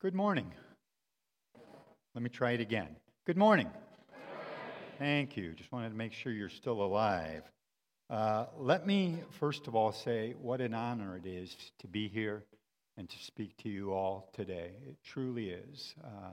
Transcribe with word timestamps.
Good 0.00 0.14
morning. 0.14 0.52
Let 2.14 2.22
me 2.22 2.30
try 2.30 2.52
it 2.52 2.60
again. 2.60 2.94
Good 3.26 3.36
morning. 3.36 3.68
Thank 4.96 5.36
you. 5.36 5.54
Just 5.54 5.72
wanted 5.72 5.88
to 5.88 5.96
make 5.96 6.12
sure 6.12 6.30
you're 6.30 6.48
still 6.48 6.82
alive. 6.82 7.42
Uh, 8.08 8.44
let 8.56 8.86
me 8.86 9.16
first 9.40 9.66
of 9.66 9.74
all 9.74 9.90
say 9.90 10.36
what 10.40 10.60
an 10.60 10.72
honor 10.72 11.16
it 11.16 11.26
is 11.26 11.52
to 11.80 11.88
be 11.88 12.06
here 12.06 12.44
and 12.96 13.10
to 13.10 13.18
speak 13.18 13.56
to 13.56 13.68
you 13.68 13.92
all 13.92 14.30
today. 14.32 14.70
It 14.88 14.98
truly 15.02 15.50
is. 15.50 15.96
Uh, 16.04 16.30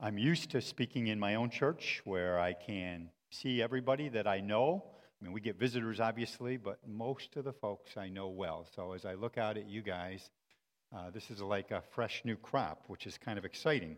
I'm 0.00 0.16
used 0.16 0.48
to 0.52 0.62
speaking 0.62 1.08
in 1.08 1.20
my 1.20 1.34
own 1.34 1.50
church 1.50 2.00
where 2.06 2.40
I 2.40 2.54
can 2.54 3.10
see 3.30 3.60
everybody 3.60 4.08
that 4.08 4.26
I 4.26 4.40
know. 4.40 4.82
I 5.20 5.24
mean, 5.26 5.34
we 5.34 5.42
get 5.42 5.58
visitors, 5.58 6.00
obviously, 6.00 6.56
but 6.56 6.78
most 6.88 7.36
of 7.36 7.44
the 7.44 7.52
folks 7.52 7.98
I 7.98 8.08
know 8.08 8.28
well. 8.28 8.66
So 8.74 8.94
as 8.94 9.04
I 9.04 9.12
look 9.12 9.36
out 9.36 9.58
at 9.58 9.68
you 9.68 9.82
guys, 9.82 10.30
uh, 10.92 11.10
this 11.10 11.30
is 11.30 11.40
like 11.40 11.70
a 11.70 11.82
fresh 11.94 12.22
new 12.24 12.36
crop, 12.36 12.84
which 12.88 13.06
is 13.06 13.18
kind 13.18 13.38
of 13.38 13.44
exciting. 13.44 13.96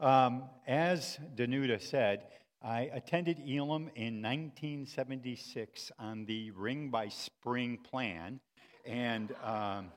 Um, 0.00 0.44
as 0.66 1.18
Danuta 1.34 1.80
said, 1.80 2.24
I 2.62 2.90
attended 2.92 3.38
Elim 3.38 3.90
in 3.94 4.20
1976 4.22 5.92
on 5.98 6.24
the 6.24 6.50
Ring 6.50 6.90
by 6.90 7.08
Spring 7.08 7.78
plan, 7.78 8.40
and 8.84 9.34
um, 9.44 9.92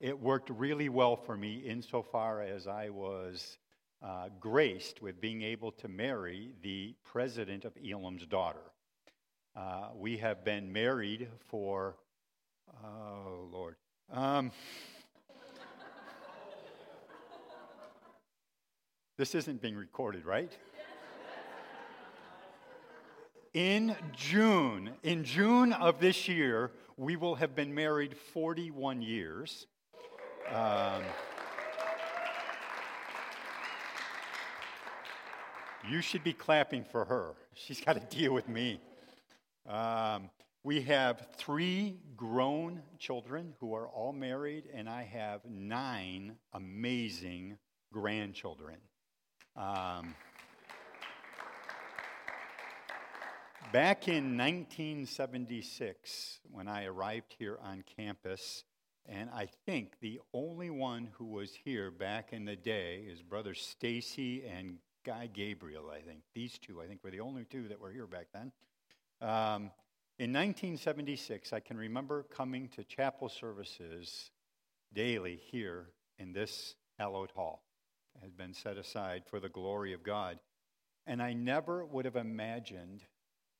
it 0.00 0.18
worked 0.18 0.50
really 0.50 0.88
well 0.88 1.16
for 1.16 1.36
me 1.36 1.56
insofar 1.58 2.42
as 2.42 2.66
I 2.66 2.88
was 2.88 3.58
uh, 4.02 4.28
graced 4.40 5.02
with 5.02 5.20
being 5.20 5.42
able 5.42 5.72
to 5.72 5.88
marry 5.88 6.50
the 6.62 6.94
president 7.04 7.64
of 7.64 7.72
Elim's 7.76 8.26
daughter. 8.26 8.72
Uh, 9.56 9.88
we 9.96 10.16
have 10.18 10.44
been 10.44 10.72
married 10.72 11.28
for, 11.48 11.96
oh 12.84 13.48
Lord, 13.50 13.74
um, 14.12 14.52
This 19.18 19.34
isn't 19.34 19.60
being 19.60 19.74
recorded, 19.74 20.24
right? 20.24 20.56
in 23.52 23.96
June, 24.14 24.90
in 25.02 25.24
June 25.24 25.72
of 25.72 25.98
this 25.98 26.28
year, 26.28 26.70
we 26.96 27.16
will 27.16 27.34
have 27.34 27.56
been 27.56 27.74
married 27.74 28.16
41 28.16 29.02
years. 29.02 29.66
Um, 30.54 31.02
you 35.90 36.00
should 36.00 36.22
be 36.22 36.32
clapping 36.32 36.84
for 36.84 37.04
her. 37.04 37.34
She's 37.54 37.80
got 37.80 37.94
to 37.94 38.16
deal 38.16 38.32
with 38.32 38.48
me. 38.48 38.80
Um, 39.68 40.30
we 40.62 40.82
have 40.82 41.26
three 41.36 41.96
grown 42.16 42.82
children 43.00 43.54
who 43.58 43.74
are 43.74 43.88
all 43.88 44.12
married, 44.12 44.68
and 44.72 44.88
I 44.88 45.02
have 45.02 45.40
nine 45.44 46.36
amazing 46.52 47.58
grandchildren. 47.92 48.76
Um, 49.58 50.14
back 53.72 54.06
in 54.06 54.38
1976, 54.38 56.38
when 56.52 56.68
I 56.68 56.84
arrived 56.84 57.34
here 57.36 57.58
on 57.60 57.82
campus, 57.96 58.62
and 59.04 59.28
I 59.30 59.48
think 59.66 59.94
the 60.00 60.20
only 60.32 60.70
one 60.70 61.08
who 61.18 61.24
was 61.24 61.58
here 61.64 61.90
back 61.90 62.32
in 62.32 62.44
the 62.44 62.54
day 62.54 63.02
is 63.10 63.20
Brother 63.20 63.52
Stacy 63.52 64.44
and 64.46 64.76
Guy 65.04 65.26
Gabriel, 65.26 65.90
I 65.92 66.02
think. 66.02 66.20
These 66.36 66.58
two, 66.58 66.80
I 66.80 66.86
think, 66.86 67.02
were 67.02 67.10
the 67.10 67.18
only 67.18 67.44
two 67.44 67.66
that 67.66 67.80
were 67.80 67.90
here 67.90 68.06
back 68.06 68.28
then. 68.32 68.52
Um, 69.20 69.72
in 70.20 70.32
1976, 70.32 71.52
I 71.52 71.58
can 71.58 71.76
remember 71.76 72.26
coming 72.30 72.68
to 72.76 72.84
chapel 72.84 73.28
services 73.28 74.30
daily 74.94 75.40
here 75.50 75.88
in 76.16 76.32
this 76.32 76.76
hallowed 76.96 77.32
hall 77.32 77.64
has 78.22 78.32
been 78.32 78.54
set 78.54 78.76
aside 78.76 79.22
for 79.26 79.40
the 79.40 79.48
glory 79.48 79.92
of 79.92 80.02
God. 80.02 80.38
And 81.06 81.22
I 81.22 81.32
never 81.32 81.84
would 81.84 82.04
have 82.04 82.16
imagined 82.16 83.02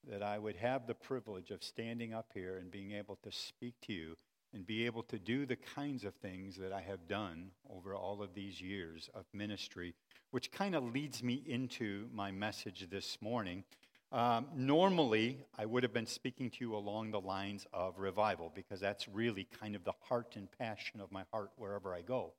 that 0.08 0.22
I 0.22 0.38
would 0.38 0.56
have 0.56 0.86
the 0.86 0.94
privilege 0.94 1.50
of 1.50 1.62
standing 1.62 2.14
up 2.14 2.30
here 2.34 2.56
and 2.58 2.70
being 2.70 2.92
able 2.92 3.18
to 3.22 3.32
speak 3.32 3.74
to 3.86 3.92
you 3.92 4.16
and 4.54 4.66
be 4.66 4.86
able 4.86 5.02
to 5.04 5.18
do 5.18 5.44
the 5.44 5.56
kinds 5.56 6.04
of 6.04 6.14
things 6.14 6.56
that 6.56 6.72
I 6.72 6.80
have 6.80 7.06
done 7.06 7.50
over 7.68 7.94
all 7.94 8.22
of 8.22 8.34
these 8.34 8.60
years 8.60 9.10
of 9.14 9.24
ministry, 9.34 9.94
which 10.30 10.50
kind 10.50 10.74
of 10.74 10.94
leads 10.94 11.22
me 11.22 11.42
into 11.46 12.08
my 12.12 12.30
message 12.30 12.88
this 12.90 13.18
morning. 13.20 13.64
Um, 14.10 14.46
normally, 14.56 15.44
I 15.58 15.66
would 15.66 15.82
have 15.82 15.92
been 15.92 16.06
speaking 16.06 16.48
to 16.50 16.56
you 16.60 16.74
along 16.74 17.10
the 17.10 17.20
lines 17.20 17.66
of 17.74 17.98
revival 17.98 18.50
because 18.54 18.80
that's 18.80 19.06
really 19.06 19.46
kind 19.60 19.76
of 19.76 19.84
the 19.84 19.92
heart 20.08 20.34
and 20.36 20.48
passion 20.58 21.00
of 21.00 21.12
my 21.12 21.24
heart 21.30 21.50
wherever 21.56 21.94
I 21.94 22.00
go. 22.00 22.32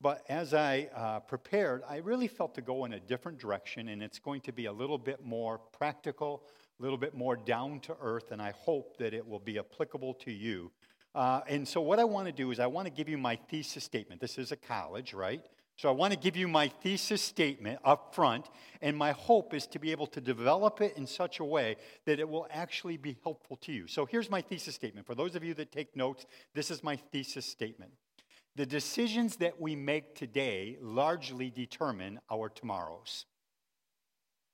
But 0.00 0.22
as 0.28 0.52
I 0.52 0.88
uh, 0.94 1.20
prepared, 1.20 1.82
I 1.88 1.98
really 1.98 2.28
felt 2.28 2.54
to 2.56 2.62
go 2.62 2.84
in 2.84 2.92
a 2.92 3.00
different 3.00 3.38
direction, 3.38 3.88
and 3.88 4.02
it's 4.02 4.18
going 4.18 4.40
to 4.42 4.52
be 4.52 4.66
a 4.66 4.72
little 4.72 4.98
bit 4.98 5.24
more 5.24 5.58
practical, 5.58 6.42
a 6.78 6.82
little 6.82 6.98
bit 6.98 7.14
more 7.14 7.36
down 7.36 7.80
to 7.80 7.96
earth, 8.00 8.30
and 8.30 8.42
I 8.42 8.52
hope 8.56 8.98
that 8.98 9.14
it 9.14 9.26
will 9.26 9.38
be 9.38 9.58
applicable 9.58 10.14
to 10.14 10.32
you. 10.32 10.70
Uh, 11.14 11.40
and 11.48 11.66
so, 11.66 11.80
what 11.80 12.00
I 12.00 12.04
want 12.04 12.26
to 12.26 12.32
do 12.32 12.50
is, 12.50 12.58
I 12.58 12.66
want 12.66 12.86
to 12.86 12.92
give 12.92 13.08
you 13.08 13.16
my 13.16 13.36
thesis 13.36 13.84
statement. 13.84 14.20
This 14.20 14.36
is 14.36 14.50
a 14.50 14.56
college, 14.56 15.14
right? 15.14 15.40
So, 15.76 15.88
I 15.88 15.92
want 15.92 16.12
to 16.12 16.18
give 16.18 16.36
you 16.36 16.48
my 16.48 16.66
thesis 16.66 17.22
statement 17.22 17.78
up 17.84 18.14
front, 18.14 18.50
and 18.82 18.96
my 18.96 19.12
hope 19.12 19.54
is 19.54 19.66
to 19.68 19.78
be 19.78 19.92
able 19.92 20.08
to 20.08 20.20
develop 20.20 20.80
it 20.80 20.96
in 20.96 21.06
such 21.06 21.38
a 21.38 21.44
way 21.44 21.76
that 22.04 22.18
it 22.18 22.28
will 22.28 22.48
actually 22.50 22.96
be 22.96 23.16
helpful 23.22 23.56
to 23.58 23.72
you. 23.72 23.86
So, 23.86 24.06
here's 24.06 24.28
my 24.28 24.40
thesis 24.40 24.74
statement. 24.74 25.06
For 25.06 25.14
those 25.14 25.36
of 25.36 25.44
you 25.44 25.54
that 25.54 25.70
take 25.70 25.94
notes, 25.94 26.26
this 26.52 26.68
is 26.70 26.82
my 26.82 26.96
thesis 26.96 27.46
statement. 27.46 27.92
The 28.56 28.66
decisions 28.66 29.36
that 29.36 29.60
we 29.60 29.74
make 29.74 30.14
today 30.14 30.76
largely 30.80 31.50
determine 31.50 32.20
our 32.30 32.48
tomorrows. 32.48 33.26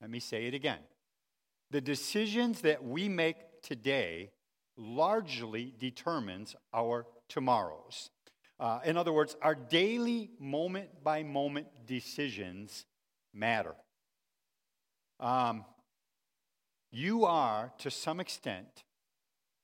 Let 0.01 0.11
me 0.11 0.21
say 0.21 0.47
it 0.47 0.55
again. 0.55 0.81
The 1.71 1.83
decisions 1.83 2.63
that 2.63 2.83
we 2.83 3.09
make 3.09 3.37
today 3.63 4.31
largely 4.77 5.75
determines 5.79 6.57
our 6.73 7.07
tomorrows. 7.29 8.11
Uh, 8.59 8.81
in 8.85 8.97
other 8.97 9.13
words, 9.13 9.37
our 9.43 9.55
daily 9.55 10.31
moment 10.39 10.89
by 11.05 11.23
moment 11.23 11.67
decisions 11.87 12.87
matter. 13.35 13.75
Um, 15.19 15.65
you 16.91 17.27
are, 17.27 17.73
to 17.79 17.91
some 17.91 18.19
extent, 18.19 18.85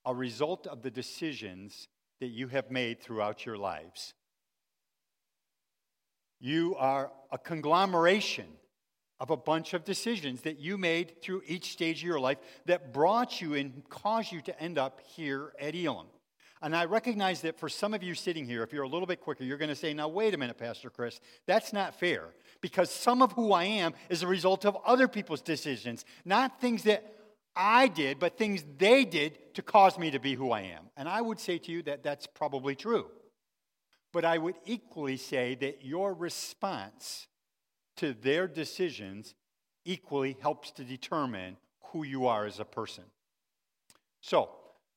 a 0.05 0.15
result 0.15 0.67
of 0.67 0.83
the 0.83 0.91
decisions 0.91 1.89
that 2.21 2.29
you 2.29 2.49
have 2.49 2.71
made 2.71 3.03
throughout 3.03 3.45
your 3.45 3.57
lives. 3.57 4.15
You 6.41 6.77
are 6.77 7.11
a 7.33 7.39
conglomeration 7.39 8.47
of 9.19 9.31
a 9.31 9.37
bunch 9.37 9.73
of 9.73 9.85
decisions 9.85 10.43
that 10.43 10.59
you 10.59 10.77
made 10.77 11.23
through 11.23 11.43
each 11.47 11.73
stage 11.73 11.99
of 11.99 12.07
your 12.07 12.21
life 12.21 12.39
that 12.67 12.93
brought 12.93 13.41
you 13.41 13.55
and 13.55 13.83
caused 13.89 14.31
you 14.31 14.43
to 14.43 14.63
end 14.63 14.79
up 14.79 15.01
here 15.07 15.53
at 15.59 15.75
Elim. 15.75 16.07
And 16.63 16.75
I 16.75 16.87
recognize 16.87 17.43
that 17.43 17.59
for 17.59 17.69
some 17.69 17.95
of 17.95 18.03
you 18.03 18.15
sitting 18.15 18.47
here, 18.47 18.63
if 18.63 18.73
you're 18.73 18.83
a 18.83 18.89
little 18.89 19.07
bit 19.07 19.21
quicker, 19.21 19.45
you're 19.45 19.59
going 19.59 19.69
to 19.69 19.77
say, 19.77 19.93
now, 19.93 20.09
wait 20.09 20.35
a 20.35 20.39
minute, 20.39 20.59
Pastor 20.59 20.91
Chris, 20.91 21.21
that's 21.47 21.73
not 21.73 21.99
fair. 21.99 22.29
Because 22.61 22.91
some 22.91 23.23
of 23.23 23.33
who 23.33 23.53
I 23.53 23.65
am 23.65 23.93
is 24.09 24.23
a 24.23 24.27
result 24.27 24.65
of 24.65 24.77
other 24.85 25.07
people's 25.07 25.43
decisions, 25.43 26.05
not 26.25 26.61
things 26.61 26.83
that 26.85 27.15
I 27.55 27.89
did, 27.89 28.19
but 28.19 28.37
things 28.37 28.65
they 28.79 29.05
did 29.05 29.55
to 29.55 29.63
cause 29.63 29.99
me 29.99 30.11
to 30.11 30.19
be 30.19 30.35
who 30.35 30.51
I 30.51 30.63
am. 30.63 30.91
And 30.97 31.09
I 31.09 31.21
would 31.21 31.41
say 31.41 31.59
to 31.59 31.73
you 31.73 31.83
that 31.85 32.03
that's 32.03 32.27
probably 32.27 32.75
true. 32.75 33.07
But 34.17 34.25
I 34.25 34.39
would 34.39 34.55
equally 34.65 35.19
say 35.19 35.57
that 35.57 35.85
your 35.85 36.15
response 36.15 37.27
to 37.99 38.15
their 38.15 38.49
decisions 38.49 39.35
equally 39.85 40.39
helps 40.41 40.71
to 40.71 40.85
determine 40.85 41.59
who 41.91 42.03
you 42.03 42.27
are 42.27 42.47
as 42.47 42.59
a 42.59 42.65
person. 42.65 43.05
So, 44.23 44.49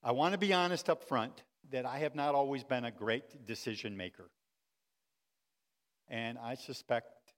I 0.01 0.13
want 0.13 0.31
to 0.31 0.37
be 0.37 0.53
honest 0.53 0.89
up 0.89 1.03
front 1.03 1.43
that 1.69 1.85
I 1.85 1.97
have 1.99 2.15
not 2.15 2.33
always 2.33 2.63
been 2.63 2.85
a 2.85 2.91
great 2.91 3.45
decision 3.45 3.97
maker. 3.97 4.29
And 6.07 6.37
I 6.37 6.55
suspect 6.55 7.33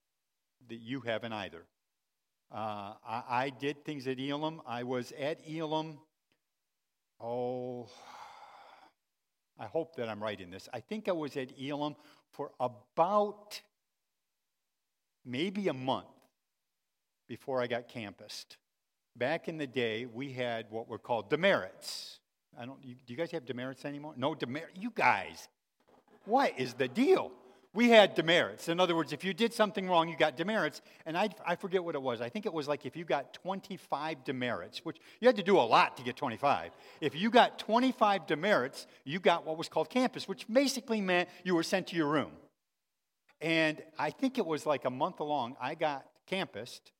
that 0.69 0.81
you 0.81 1.00
haven't 1.00 1.33
either. 1.33 1.65
Uh, 2.51 2.94
I, 3.03 3.23
I, 3.27 3.50
did 3.59 3.83
things 3.83 4.05
at 4.05 4.19
Elim. 4.19 4.61
I 4.67 4.83
was 4.83 5.13
at 5.19 5.39
Elim, 5.50 5.97
oh, 7.19 7.89
I 9.61 9.65
hope 9.65 9.95
that 9.97 10.09
I'm 10.09 10.21
right 10.21 10.41
in 10.41 10.49
this. 10.49 10.67
I 10.73 10.79
think 10.79 11.07
I 11.07 11.11
was 11.11 11.37
at 11.37 11.51
Elim 11.61 11.95
for 12.31 12.49
about 12.59 13.61
maybe 15.23 15.67
a 15.67 15.73
month 15.73 16.07
before 17.27 17.61
I 17.61 17.67
got 17.67 17.87
campused. 17.87 18.57
Back 19.15 19.47
in 19.47 19.59
the 19.59 19.67
day, 19.67 20.07
we 20.07 20.33
had 20.33 20.65
what 20.71 20.87
were 20.87 20.97
called 20.97 21.29
demerits. 21.29 22.19
I 22.59 22.65
don't. 22.65 22.83
You, 22.83 22.95
do 22.95 23.13
you 23.13 23.17
guys 23.17 23.29
have 23.31 23.45
demerits 23.45 23.85
anymore? 23.85 24.15
No 24.17 24.33
demerit. 24.33 24.71
You 24.79 24.91
guys, 24.95 25.47
what 26.25 26.57
is 26.57 26.73
the 26.73 26.87
deal? 26.87 27.31
We 27.73 27.89
had 27.89 28.15
demerits. 28.15 28.68
In 28.68 28.81
other 28.81 28.95
words, 28.95 29.13
if 29.13 29.23
you 29.23 29.33
did 29.33 29.53
something 29.53 29.88
wrong, 29.88 30.09
you 30.09 30.18
got 30.18 30.35
demerits. 30.35 30.81
And 31.06 31.18
I, 31.18 31.29
I 31.45 31.56
forget 31.56 31.83
what 31.83 31.95
it 31.95 32.01
was. 32.01 32.19
I 32.19 32.27
think 32.27 32.45
it 32.45 32.53
was 32.53 32.68
like 32.68 32.85
if 32.85 32.97
you 32.97 33.06
got 33.06 33.33
25 33.33 34.25
demerits, 34.25 34.83
which 34.83 34.97
you 35.21 35.27
had 35.27 35.38
to 35.38 35.44
do 35.44 35.57
a 35.57 35.62
lot 35.62 35.95
to 35.97 36.03
get 36.03 36.18
25. 36.18 36.71
If 37.00 37.15
you 37.15 37.29
got 37.29 37.59
25 37.59 38.27
demerits, 38.27 38.88
you 39.06 39.19
got 39.19 39.45
what 39.45 39.57
was 39.57 39.69
called 39.69 39.89
campus, 39.89 40.27
which 40.27 40.45
basically 40.51 41.00
meant 41.00 41.29
you 41.45 41.56
were 41.56 41.63
sent 41.63 41.88
to 41.88 41.95
your 41.95 42.07
room. 42.07 42.31
And 43.39 43.81
I 43.97 44.09
think 44.09 44.38
it 44.38 44.45
was 44.45 44.65
like 44.65 44.83
a 44.83 44.89
month 44.89 45.21
along, 45.21 45.56
I 45.59 45.75
got 45.75 46.06
campused 46.27 46.91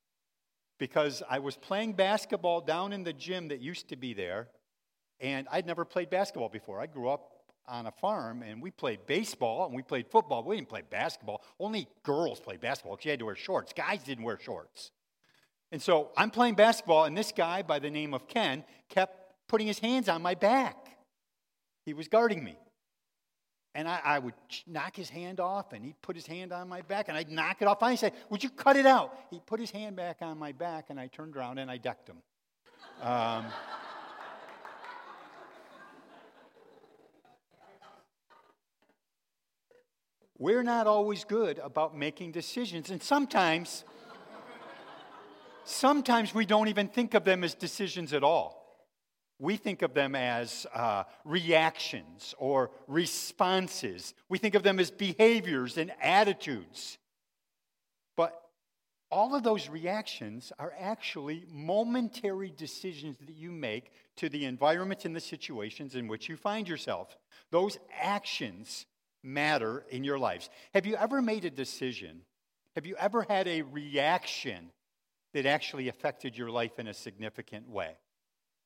because 0.78 1.22
I 1.28 1.38
was 1.38 1.56
playing 1.56 1.92
basketball 1.92 2.62
down 2.62 2.92
in 2.94 3.04
the 3.04 3.12
gym 3.12 3.48
that 3.48 3.60
used 3.60 3.88
to 3.90 3.96
be 3.96 4.14
there. 4.14 4.48
And 5.20 5.46
I'd 5.52 5.66
never 5.66 5.84
played 5.84 6.10
basketball 6.10 6.48
before. 6.48 6.80
I 6.80 6.86
grew 6.86 7.08
up 7.10 7.31
on 7.68 7.86
a 7.86 7.92
farm 7.92 8.42
and 8.42 8.62
we 8.62 8.70
played 8.70 9.06
baseball 9.06 9.66
and 9.66 9.74
we 9.74 9.82
played 9.82 10.06
football. 10.08 10.42
We 10.42 10.56
didn't 10.56 10.68
play 10.68 10.82
basketball. 10.88 11.42
Only 11.58 11.88
girls 12.02 12.40
played 12.40 12.60
basketball 12.60 12.96
because 12.96 13.04
you 13.06 13.10
had 13.12 13.20
to 13.20 13.26
wear 13.26 13.36
shorts. 13.36 13.72
Guys 13.72 14.02
didn't 14.02 14.24
wear 14.24 14.38
shorts. 14.38 14.90
And 15.72 15.80
so 15.80 16.10
I'm 16.18 16.30
playing 16.30 16.54
basketball, 16.54 17.04
and 17.04 17.16
this 17.16 17.32
guy 17.32 17.62
by 17.62 17.78
the 17.78 17.90
name 17.90 18.12
of 18.12 18.28
Ken 18.28 18.62
kept 18.90 19.48
putting 19.48 19.66
his 19.66 19.78
hands 19.78 20.08
on 20.08 20.20
my 20.20 20.34
back. 20.34 20.76
He 21.86 21.94
was 21.94 22.08
guarding 22.08 22.44
me. 22.44 22.58
And 23.74 23.88
I, 23.88 24.00
I, 24.04 24.18
would 24.18 24.34
knock 24.66 24.94
his 24.94 25.08
hand 25.08 25.40
off, 25.40 25.72
and 25.72 25.82
he'd 25.82 26.00
put 26.02 26.14
his 26.14 26.26
hand 26.26 26.52
on 26.52 26.68
my 26.68 26.82
back, 26.82 27.08
and 27.08 27.16
I'd 27.16 27.30
knock 27.30 27.62
it 27.62 27.68
off. 27.68 27.82
I'd 27.82 27.98
say, 27.98 28.12
Would 28.28 28.44
you 28.44 28.50
cut 28.50 28.76
it 28.76 28.84
out? 28.84 29.18
He 29.30 29.40
put 29.40 29.60
his 29.60 29.70
hand 29.70 29.96
back 29.96 30.18
on 30.20 30.38
my 30.38 30.52
back, 30.52 30.90
and 30.90 31.00
I 31.00 31.06
turned 31.06 31.36
around 31.38 31.56
and 31.56 31.70
I 31.70 31.78
decked 31.78 32.06
him. 32.06 32.18
Um, 33.00 33.46
we're 40.42 40.62
not 40.62 40.86
always 40.86 41.24
good 41.24 41.58
about 41.58 41.96
making 41.96 42.32
decisions, 42.32 42.90
and 42.90 43.02
sometimes, 43.02 43.84
sometimes 45.64 46.34
we 46.34 46.44
don't 46.44 46.68
even 46.68 46.88
think 46.88 47.14
of 47.14 47.24
them 47.24 47.44
as 47.44 47.54
decisions 47.54 48.12
at 48.12 48.24
all 48.24 48.62
we 49.42 49.56
think 49.56 49.82
of 49.82 49.92
them 49.92 50.14
as 50.14 50.68
uh, 50.72 51.02
reactions 51.24 52.32
or 52.38 52.70
responses. 52.86 54.14
We 54.28 54.38
think 54.38 54.54
of 54.54 54.62
them 54.62 54.78
as 54.78 54.92
behaviors 54.92 55.78
and 55.78 55.90
attitudes. 56.00 56.96
But 58.16 58.40
all 59.10 59.34
of 59.34 59.42
those 59.42 59.68
reactions 59.68 60.52
are 60.60 60.72
actually 60.78 61.44
momentary 61.50 62.52
decisions 62.56 63.18
that 63.18 63.34
you 63.34 63.50
make 63.50 63.90
to 64.18 64.28
the 64.28 64.44
environment 64.44 65.04
and 65.06 65.16
the 65.16 65.20
situations 65.20 65.96
in 65.96 66.06
which 66.06 66.28
you 66.28 66.36
find 66.36 66.68
yourself. 66.68 67.16
Those 67.50 67.78
actions 68.00 68.86
matter 69.22 69.84
in 69.90 70.04
your 70.04 70.18
lives. 70.18 70.50
Have 70.74 70.86
you 70.86 70.96
ever 70.96 71.22
made 71.22 71.44
a 71.44 71.50
decision? 71.50 72.22
Have 72.74 72.86
you 72.86 72.96
ever 72.96 73.24
had 73.28 73.46
a 73.48 73.62
reaction 73.62 74.70
that 75.34 75.46
actually 75.46 75.88
affected 75.88 76.36
your 76.36 76.50
life 76.50 76.78
in 76.78 76.88
a 76.88 76.94
significant 76.94 77.68
way? 77.68 77.96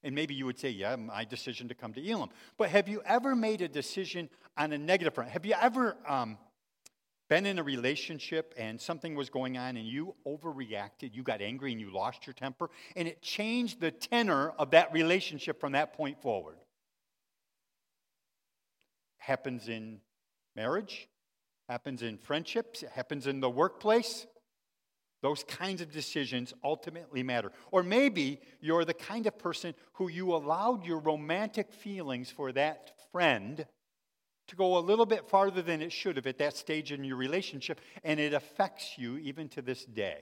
And 0.03 0.15
maybe 0.15 0.35
you 0.35 0.47
would 0.47 0.59
say, 0.59 0.71
yeah, 0.71 0.95
my 0.97 1.25
decision 1.25 1.69
to 1.69 1.75
come 1.75 1.93
to 1.95 2.01
Elim. 2.01 2.29
But 2.57 2.71
have 2.71 2.89
you 2.89 3.03
ever 3.05 3.35
made 3.35 3.61
a 3.63 3.69
decision 3.69 4.29
on 4.57 4.73
a 4.73 4.79
negative 4.79 5.15
front? 5.15 5.31
Have 5.31 5.45
you 5.45 5.55
ever 5.61 5.97
um, 6.07 6.39
been 7.29 7.45
in 7.45 7.59
a 7.59 7.63
relationship 7.63 8.55
and 8.57 8.81
something 8.81 9.15
was 9.17 9.31
going 9.31 9.59
on 9.59 9.77
and 9.77 9.87
you 9.87 10.15
overreacted, 10.27 11.15
you 11.15 11.23
got 11.23 11.41
angry 11.41 11.73
and 11.73 11.81
you 11.81 11.93
lost 11.93 12.27
your 12.27 12.35
temper, 12.35 12.71
and 12.95 13.09
it 13.09 13.21
changed 13.21 13.81
the 13.81 13.91
tenor 13.91 14.51
of 14.59 14.71
that 14.71 14.93
relationship 14.93 15.59
from 15.61 15.73
that 15.73 15.95
point 15.95 16.23
forward? 16.23 16.57
Happens 19.19 19.69
in 19.69 20.01
marriage, 20.57 21.09
happens 21.69 22.03
in 22.03 22.19
friendships, 22.19 22.83
it 22.83 22.91
happens 22.91 23.27
in 23.27 23.41
the 23.41 23.51
workplace. 23.51 24.27
Those 25.23 25.45
kinds 25.45 25.81
of 25.81 25.91
decisions 25.91 26.53
ultimately 26.63 27.23
matter. 27.23 27.51
Or 27.73 27.83
maybe 27.83 28.41
you're 28.61 28.85
the 28.85 28.95
kind 28.95 29.27
of 29.27 29.39
person 29.39 29.75
who 29.95 30.09
you 30.09 30.35
allowed 30.35 30.85
your 30.85 30.99
romantic 30.99 31.73
feelings 31.73 32.31
for 32.31 32.53
that 32.53 32.93
friend 33.11 33.67
to 34.49 34.57
go 34.57 34.79
a 34.79 34.81
little 34.81 35.07
bit 35.07 35.29
farther 35.29 35.63
than 35.63 35.83
it 35.83 35.91
should 35.91 36.17
have 36.17 36.27
at 36.27 36.39
that 36.39 36.57
stage 36.57 36.93
in 36.93 37.03
your 37.03 37.17
relationship, 37.17 37.81
and 38.05 38.21
it 38.21 38.33
affects 38.33 38.97
you 38.97 39.17
even 39.17 39.49
to 39.49 39.63
this 39.63 39.85
day. 39.85 40.19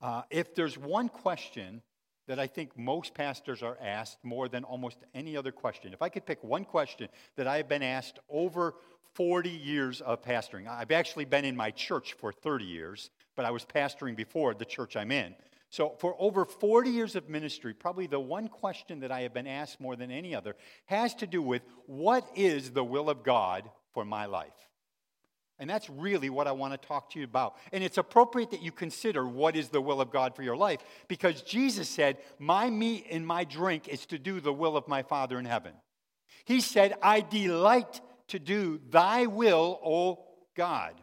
Uh, 0.00 0.22
if 0.30 0.54
there's 0.54 0.78
one 0.78 1.08
question 1.08 1.82
that 2.26 2.38
I 2.38 2.46
think 2.46 2.76
most 2.76 3.14
pastors 3.14 3.62
are 3.62 3.78
asked 3.80 4.18
more 4.22 4.48
than 4.48 4.64
almost 4.64 4.98
any 5.14 5.36
other 5.36 5.52
question, 5.52 5.92
if 5.92 6.02
I 6.02 6.08
could 6.08 6.26
pick 6.26 6.42
one 6.42 6.64
question 6.64 7.08
that 7.36 7.46
I 7.46 7.58
have 7.58 7.68
been 7.68 7.82
asked 7.82 8.18
over 8.28 8.74
40 9.14 9.48
years 9.48 10.00
of 10.00 10.22
pastoring, 10.22 10.68
I've 10.68 10.90
actually 10.90 11.24
been 11.24 11.44
in 11.44 11.56
my 11.56 11.70
church 11.70 12.14
for 12.14 12.32
30 12.32 12.64
years, 12.64 13.10
but 13.34 13.44
I 13.44 13.50
was 13.50 13.64
pastoring 13.64 14.16
before 14.16 14.54
the 14.54 14.64
church 14.64 14.96
I'm 14.96 15.10
in. 15.10 15.34
So, 15.70 15.96
for 15.98 16.14
over 16.18 16.44
40 16.44 16.90
years 16.90 17.16
of 17.16 17.28
ministry, 17.28 17.74
probably 17.74 18.06
the 18.06 18.20
one 18.20 18.48
question 18.48 19.00
that 19.00 19.10
I 19.10 19.22
have 19.22 19.34
been 19.34 19.46
asked 19.46 19.80
more 19.80 19.96
than 19.96 20.10
any 20.10 20.34
other 20.34 20.54
has 20.86 21.14
to 21.16 21.26
do 21.26 21.42
with 21.42 21.62
what 21.86 22.28
is 22.36 22.70
the 22.70 22.84
will 22.84 23.10
of 23.10 23.24
God 23.24 23.68
for 23.92 24.04
my 24.04 24.26
life? 24.26 24.52
And 25.58 25.70
that's 25.70 25.88
really 25.88 26.28
what 26.28 26.46
I 26.46 26.52
want 26.52 26.80
to 26.80 26.86
talk 26.86 27.10
to 27.10 27.18
you 27.18 27.24
about. 27.24 27.56
And 27.72 27.82
it's 27.82 27.96
appropriate 27.96 28.50
that 28.50 28.62
you 28.62 28.72
consider 28.72 29.26
what 29.26 29.56
is 29.56 29.68
the 29.68 29.80
will 29.80 30.00
of 30.00 30.10
God 30.10 30.36
for 30.36 30.42
your 30.42 30.56
life 30.56 30.80
because 31.08 31.40
Jesus 31.42 31.88
said, 31.88 32.18
My 32.38 32.68
meat 32.68 33.06
and 33.10 33.26
my 33.26 33.44
drink 33.44 33.88
is 33.88 34.04
to 34.06 34.18
do 34.18 34.40
the 34.40 34.52
will 34.52 34.76
of 34.76 34.86
my 34.86 35.02
Father 35.02 35.38
in 35.38 35.46
heaven. 35.46 35.72
He 36.44 36.60
said, 36.60 36.94
I 37.02 37.22
delight 37.22 38.00
to 38.28 38.38
do 38.38 38.80
thy 38.90 39.26
will, 39.26 39.80
O 39.82 40.24
God. 40.56 40.94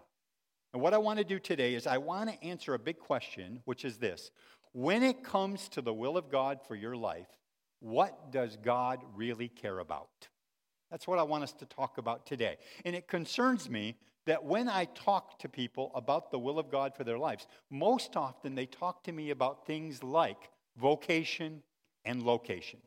And 0.72 0.82
what 0.82 0.94
I 0.94 0.98
want 0.98 1.20
to 1.20 1.26
do 1.26 1.40
today 1.40 1.76
is 1.76 1.88
I 1.88 1.98
want 1.98 2.30
to 2.30 2.44
answer 2.44 2.74
a 2.74 2.80
big 2.80 3.00
question, 3.00 3.62
which 3.66 3.86
is 3.86 3.98
this 3.98 4.30
When 4.72 5.02
it 5.02 5.24
comes 5.24 5.68
to 5.70 5.82
the 5.82 5.94
will 5.94 6.16
of 6.16 6.30
God 6.30 6.60
for 6.68 6.76
your 6.76 6.96
life, 6.96 7.28
what 7.80 8.32
does 8.32 8.58
God 8.58 9.00
really 9.16 9.50
care 9.50 9.80
about? 9.80 10.28
That's 10.92 11.08
what 11.08 11.18
I 11.18 11.24
want 11.24 11.44
us 11.44 11.54
to 11.54 11.66
talk 11.66 11.98
about 11.98 12.26
today. 12.26 12.58
And 12.86 12.96
it 12.96 13.08
concerns 13.08 13.68
me 13.68 13.98
that 14.26 14.44
when 14.44 14.70
I 14.70 14.86
talk 14.86 15.40
to 15.40 15.50
people 15.50 15.92
about 15.96 16.32
the 16.32 16.40
will 16.40 16.60
of 16.60 16.72
God 16.72 16.96
for 16.96 17.04
their 17.04 17.18
lives, 17.18 17.48
most 17.70 18.16
often 18.16 18.56
they 18.56 18.66
talk 18.66 19.04
to 19.04 19.12
me 19.12 19.32
about 19.32 19.66
things 19.66 20.04
like 20.04 20.50
vocation 20.78 21.62
and 22.06 22.24
location. 22.24 22.80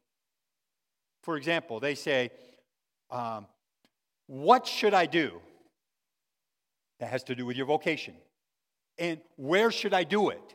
For 1.22 1.36
example, 1.36 1.80
they 1.80 1.94
say, 1.94 2.30
um, 3.10 3.46
What 4.26 4.66
should 4.66 4.94
I 4.94 5.06
do? 5.06 5.40
That 7.00 7.10
has 7.10 7.24
to 7.24 7.34
do 7.34 7.44
with 7.44 7.56
your 7.56 7.66
vocation. 7.66 8.14
And 8.98 9.20
where 9.36 9.70
should 9.70 9.92
I 9.92 10.04
do 10.04 10.30
it? 10.30 10.54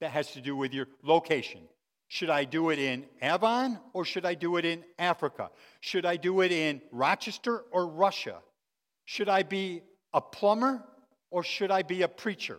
That 0.00 0.10
has 0.10 0.32
to 0.32 0.40
do 0.40 0.54
with 0.54 0.74
your 0.74 0.88
location. 1.02 1.62
Should 2.08 2.28
I 2.28 2.44
do 2.44 2.68
it 2.68 2.78
in 2.78 3.06
Avon 3.22 3.78
or 3.94 4.04
should 4.04 4.26
I 4.26 4.34
do 4.34 4.58
it 4.58 4.66
in 4.66 4.84
Africa? 4.98 5.50
Should 5.80 6.04
I 6.04 6.16
do 6.16 6.42
it 6.42 6.52
in 6.52 6.82
Rochester 6.90 7.64
or 7.70 7.86
Russia? 7.86 8.42
Should 9.06 9.30
I 9.30 9.44
be 9.44 9.82
a 10.14 10.20
plumber 10.20 10.82
or 11.30 11.42
should 11.42 11.70
I 11.70 11.82
be 11.82 12.02
a 12.02 12.08
preacher? 12.08 12.58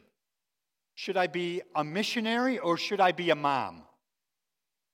Should 0.95 1.17
I 1.17 1.27
be 1.27 1.61
a 1.75 1.83
missionary 1.83 2.59
or 2.59 2.77
should 2.77 2.99
I 2.99 3.11
be 3.11 3.29
a 3.29 3.35
mom? 3.35 3.83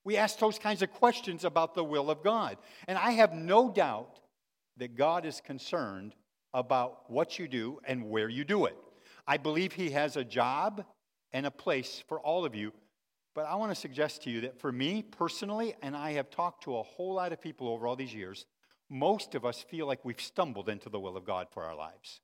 We 0.03 0.17
ask 0.17 0.39
those 0.39 0.57
kinds 0.57 0.81
of 0.81 0.91
questions 0.91 1.43
about 1.43 1.75
the 1.75 1.83
will 1.83 2.09
of 2.09 2.23
God. 2.23 2.57
And 2.87 2.97
I 2.97 3.11
have 3.11 3.33
no 3.33 3.69
doubt 3.69 4.19
that 4.77 4.95
God 4.95 5.25
is 5.25 5.41
concerned 5.41 6.15
about 6.53 7.09
what 7.11 7.37
you 7.37 7.47
do 7.47 7.79
and 7.83 8.09
where 8.09 8.29
you 8.29 8.43
do 8.43 8.65
it. 8.65 8.77
I 9.27 9.37
believe 9.37 9.73
He 9.73 9.91
has 9.91 10.15
a 10.15 10.23
job 10.23 10.85
and 11.31 11.45
a 11.45 11.51
place 11.51 12.03
for 12.07 12.19
all 12.19 12.45
of 12.45 12.55
you. 12.55 12.71
But 13.35 13.45
I 13.45 13.55
want 13.55 13.71
to 13.71 13.75
suggest 13.75 14.23
to 14.23 14.29
you 14.29 14.41
that 14.41 14.59
for 14.59 14.71
me 14.71 15.03
personally, 15.03 15.75
and 15.81 15.95
I 15.95 16.13
have 16.13 16.29
talked 16.31 16.63
to 16.63 16.77
a 16.77 16.83
whole 16.83 17.13
lot 17.13 17.31
of 17.31 17.41
people 17.41 17.67
over 17.67 17.85
all 17.85 17.95
these 17.95 18.13
years, 18.13 18.45
most 18.89 19.35
of 19.35 19.45
us 19.45 19.61
feel 19.61 19.85
like 19.85 20.03
we've 20.03 20.19
stumbled 20.19 20.67
into 20.67 20.89
the 20.89 20.99
will 20.99 21.15
of 21.15 21.25
God 21.25 21.47
for 21.51 21.63
our 21.63 21.75
lives. 21.75 22.21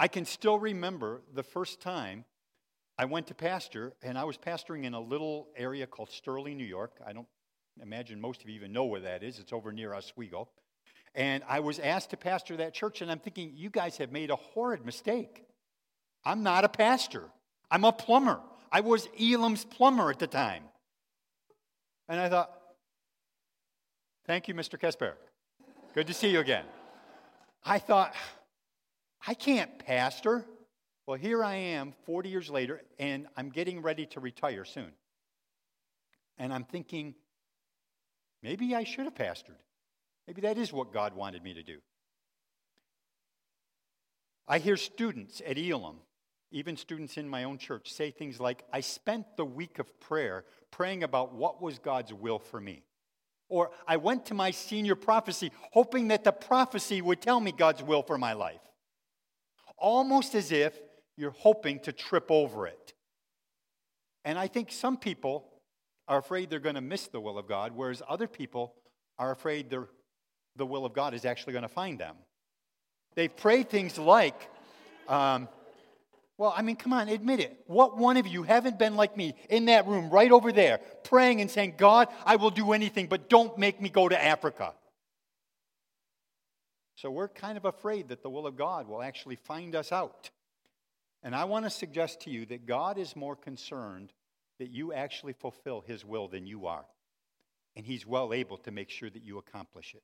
I 0.00 0.08
can 0.08 0.24
still 0.24 0.58
remember 0.58 1.20
the 1.34 1.42
first 1.42 1.82
time 1.82 2.24
I 2.96 3.04
went 3.04 3.26
to 3.26 3.34
pastor, 3.34 3.92
and 4.02 4.16
I 4.16 4.24
was 4.24 4.38
pastoring 4.38 4.84
in 4.84 4.94
a 4.94 5.00
little 5.00 5.48
area 5.54 5.86
called 5.86 6.10
Sterling, 6.10 6.56
New 6.56 6.64
York. 6.64 6.98
I 7.06 7.12
don't 7.12 7.26
imagine 7.82 8.18
most 8.18 8.40
of 8.42 8.48
you 8.48 8.54
even 8.54 8.72
know 8.72 8.86
where 8.86 9.02
that 9.02 9.22
is. 9.22 9.38
It's 9.38 9.52
over 9.52 9.72
near 9.72 9.92
Oswego. 9.92 10.48
And 11.14 11.42
I 11.46 11.60
was 11.60 11.78
asked 11.78 12.10
to 12.10 12.16
pastor 12.16 12.56
that 12.56 12.72
church, 12.72 13.02
and 13.02 13.10
I'm 13.10 13.18
thinking, 13.18 13.52
you 13.54 13.68
guys 13.68 13.98
have 13.98 14.10
made 14.10 14.30
a 14.30 14.36
horrid 14.36 14.86
mistake. 14.86 15.44
I'm 16.24 16.42
not 16.42 16.64
a 16.64 16.68
pastor, 16.70 17.24
I'm 17.70 17.84
a 17.84 17.92
plumber. 17.92 18.40
I 18.72 18.80
was 18.80 19.06
Elim's 19.20 19.66
plumber 19.66 20.10
at 20.10 20.18
the 20.18 20.26
time. 20.26 20.62
And 22.08 22.18
I 22.18 22.30
thought, 22.30 22.50
thank 24.26 24.48
you, 24.48 24.54
Mr. 24.54 24.80
Kesper. 24.80 25.12
Good 25.92 26.06
to 26.06 26.14
see 26.14 26.30
you 26.30 26.40
again. 26.40 26.64
I 27.64 27.78
thought, 27.78 28.14
I 29.26 29.34
can't 29.34 29.78
pastor. 29.78 30.46
Well, 31.06 31.18
here 31.18 31.42
I 31.42 31.54
am 31.56 31.92
40 32.06 32.28
years 32.28 32.50
later, 32.50 32.82
and 32.98 33.26
I'm 33.36 33.50
getting 33.50 33.82
ready 33.82 34.06
to 34.06 34.20
retire 34.20 34.64
soon. 34.64 34.92
And 36.38 36.52
I'm 36.52 36.64
thinking, 36.64 37.14
maybe 38.42 38.74
I 38.74 38.84
should 38.84 39.04
have 39.04 39.14
pastored. 39.14 39.58
Maybe 40.26 40.42
that 40.42 40.56
is 40.56 40.72
what 40.72 40.92
God 40.92 41.14
wanted 41.14 41.42
me 41.42 41.54
to 41.54 41.62
do. 41.62 41.78
I 44.48 44.58
hear 44.58 44.76
students 44.76 45.42
at 45.46 45.58
Elim, 45.58 45.96
even 46.50 46.76
students 46.76 47.16
in 47.16 47.28
my 47.28 47.44
own 47.44 47.58
church, 47.58 47.92
say 47.92 48.10
things 48.10 48.40
like, 48.40 48.64
I 48.72 48.80
spent 48.80 49.36
the 49.36 49.44
week 49.44 49.78
of 49.78 50.00
prayer 50.00 50.44
praying 50.70 51.02
about 51.02 51.34
what 51.34 51.60
was 51.60 51.78
God's 51.78 52.12
will 52.12 52.38
for 52.38 52.60
me. 52.60 52.82
Or 53.48 53.70
I 53.86 53.96
went 53.96 54.26
to 54.26 54.34
my 54.34 54.50
senior 54.50 54.94
prophecy 54.94 55.52
hoping 55.72 56.08
that 56.08 56.24
the 56.24 56.32
prophecy 56.32 57.02
would 57.02 57.20
tell 57.20 57.40
me 57.40 57.52
God's 57.52 57.82
will 57.82 58.02
for 58.02 58.16
my 58.16 58.32
life. 58.32 58.60
Almost 59.80 60.34
as 60.34 60.52
if 60.52 60.78
you're 61.16 61.30
hoping 61.30 61.80
to 61.80 61.92
trip 61.92 62.30
over 62.30 62.66
it. 62.66 62.94
And 64.24 64.38
I 64.38 64.46
think 64.46 64.70
some 64.70 64.96
people 64.96 65.48
are 66.06 66.18
afraid 66.18 66.50
they're 66.50 66.60
going 66.60 66.74
to 66.74 66.80
miss 66.80 67.08
the 67.08 67.20
will 67.20 67.38
of 67.38 67.48
God, 67.48 67.72
whereas 67.74 68.02
other 68.08 68.26
people 68.26 68.74
are 69.18 69.32
afraid 69.32 69.70
the 69.70 70.66
will 70.66 70.84
of 70.84 70.92
God 70.92 71.14
is 71.14 71.24
actually 71.24 71.52
going 71.52 71.62
to 71.62 71.68
find 71.68 71.98
them. 71.98 72.16
They've 73.14 73.34
prayed 73.34 73.70
things 73.70 73.98
like, 73.98 74.48
um, 75.08 75.48
well, 76.38 76.54
I 76.56 76.62
mean, 76.62 76.76
come 76.76 76.92
on, 76.92 77.08
admit 77.08 77.40
it. 77.40 77.64
What 77.66 77.98
one 77.98 78.16
of 78.16 78.26
you 78.26 78.44
haven't 78.44 78.78
been 78.78 78.96
like 78.96 79.16
me 79.16 79.34
in 79.50 79.66
that 79.66 79.86
room 79.86 80.08
right 80.10 80.32
over 80.32 80.52
there, 80.52 80.80
praying 81.04 81.40
and 81.40 81.50
saying, 81.50 81.74
God, 81.76 82.08
I 82.24 82.36
will 82.36 82.50
do 82.50 82.72
anything, 82.72 83.08
but 83.08 83.28
don't 83.28 83.58
make 83.58 83.80
me 83.80 83.90
go 83.90 84.08
to 84.08 84.22
Africa? 84.22 84.72
So 87.00 87.10
we're 87.10 87.28
kind 87.28 87.56
of 87.56 87.64
afraid 87.64 88.08
that 88.10 88.22
the 88.22 88.28
will 88.28 88.46
of 88.46 88.56
God 88.56 88.86
will 88.86 89.00
actually 89.00 89.36
find 89.36 89.74
us 89.74 89.90
out. 89.90 90.28
And 91.22 91.34
I 91.34 91.44
want 91.44 91.64
to 91.64 91.70
suggest 91.70 92.20
to 92.22 92.30
you 92.30 92.44
that 92.46 92.66
God 92.66 92.98
is 92.98 93.16
more 93.16 93.34
concerned 93.34 94.12
that 94.58 94.68
you 94.68 94.92
actually 94.92 95.32
fulfill 95.32 95.80
His 95.80 96.04
will 96.04 96.28
than 96.28 96.46
you 96.46 96.66
are. 96.66 96.84
And 97.74 97.86
He's 97.86 98.06
well 98.06 98.34
able 98.34 98.58
to 98.58 98.70
make 98.70 98.90
sure 98.90 99.08
that 99.08 99.22
you 99.22 99.38
accomplish 99.38 99.94
it. 99.94 100.02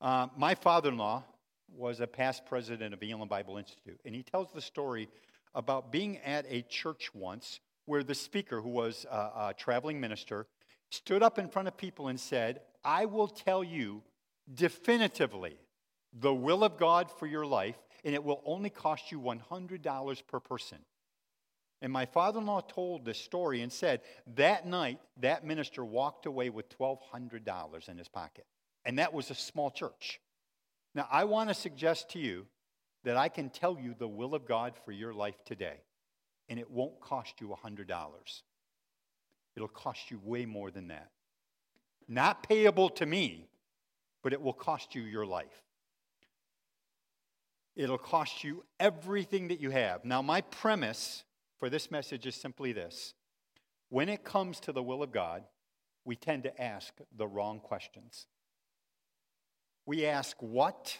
Uh, 0.00 0.28
my 0.34 0.54
father 0.54 0.88
in 0.88 0.96
law 0.96 1.24
was 1.76 2.00
a 2.00 2.06
past 2.06 2.46
president 2.46 2.94
of 2.94 3.00
the 3.00 3.10
Elim 3.10 3.28
Bible 3.28 3.58
Institute, 3.58 4.00
and 4.06 4.14
he 4.14 4.22
tells 4.22 4.50
the 4.52 4.62
story 4.62 5.10
about 5.54 5.92
being 5.92 6.16
at 6.20 6.46
a 6.48 6.62
church 6.62 7.14
once 7.14 7.60
where 7.84 8.02
the 8.02 8.14
speaker, 8.14 8.62
who 8.62 8.70
was 8.70 9.04
a, 9.10 9.14
a 9.14 9.54
traveling 9.58 10.00
minister, 10.00 10.46
stood 10.90 11.22
up 11.22 11.38
in 11.38 11.48
front 11.48 11.68
of 11.68 11.76
people 11.76 12.08
and 12.08 12.18
said, 12.18 12.62
I 12.82 13.04
will 13.04 13.28
tell 13.28 13.62
you 13.62 14.02
definitively 14.54 15.56
the 16.18 16.34
will 16.34 16.64
of 16.64 16.76
God 16.76 17.10
for 17.10 17.26
your 17.26 17.46
life, 17.46 17.78
and 18.04 18.14
it 18.14 18.24
will 18.24 18.42
only 18.44 18.70
cost 18.70 19.12
you 19.12 19.20
$100 19.20 20.26
per 20.26 20.40
person. 20.40 20.78
And 21.82 21.92
my 21.92 22.04
father 22.04 22.40
in 22.40 22.46
law 22.46 22.60
told 22.60 23.04
this 23.04 23.18
story 23.18 23.62
and 23.62 23.72
said 23.72 24.00
that 24.34 24.66
night, 24.66 24.98
that 25.18 25.44
minister 25.46 25.84
walked 25.84 26.26
away 26.26 26.50
with 26.50 26.76
$1,200 26.78 27.88
in 27.88 27.96
his 27.96 28.08
pocket. 28.08 28.44
And 28.84 28.98
that 28.98 29.14
was 29.14 29.30
a 29.30 29.34
small 29.34 29.70
church. 29.70 30.20
Now, 30.94 31.06
I 31.10 31.24
want 31.24 31.48
to 31.48 31.54
suggest 31.54 32.10
to 32.10 32.18
you 32.18 32.46
that 33.04 33.16
I 33.16 33.28
can 33.28 33.48
tell 33.48 33.78
you 33.80 33.94
the 33.98 34.08
will 34.08 34.34
of 34.34 34.46
God 34.46 34.74
for 34.84 34.92
your 34.92 35.14
life 35.14 35.42
today, 35.44 35.80
and 36.48 36.58
it 36.58 36.70
won't 36.70 37.00
cost 37.00 37.40
you 37.40 37.56
$100. 37.64 38.42
It'll 39.56 39.68
cost 39.68 40.10
you 40.10 40.20
way 40.22 40.44
more 40.44 40.70
than 40.70 40.88
that. 40.88 41.10
Not 42.08 42.46
payable 42.46 42.90
to 42.90 43.06
me, 43.06 43.49
but 44.22 44.32
it 44.32 44.40
will 44.40 44.52
cost 44.52 44.94
you 44.94 45.02
your 45.02 45.26
life. 45.26 45.62
It'll 47.76 47.98
cost 47.98 48.44
you 48.44 48.64
everything 48.78 49.48
that 49.48 49.60
you 49.60 49.70
have. 49.70 50.04
Now, 50.04 50.22
my 50.22 50.40
premise 50.40 51.24
for 51.58 51.70
this 51.70 51.90
message 51.90 52.26
is 52.26 52.34
simply 52.34 52.72
this 52.72 53.14
when 53.88 54.08
it 54.08 54.24
comes 54.24 54.60
to 54.60 54.72
the 54.72 54.82
will 54.82 55.02
of 55.02 55.12
God, 55.12 55.44
we 56.04 56.16
tend 56.16 56.44
to 56.44 56.62
ask 56.62 56.92
the 57.16 57.26
wrong 57.26 57.60
questions. 57.60 58.26
We 59.86 60.06
ask 60.06 60.36
what 60.40 60.98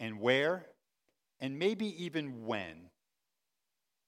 and 0.00 0.20
where 0.20 0.66
and 1.40 1.58
maybe 1.58 2.04
even 2.04 2.44
when. 2.46 2.90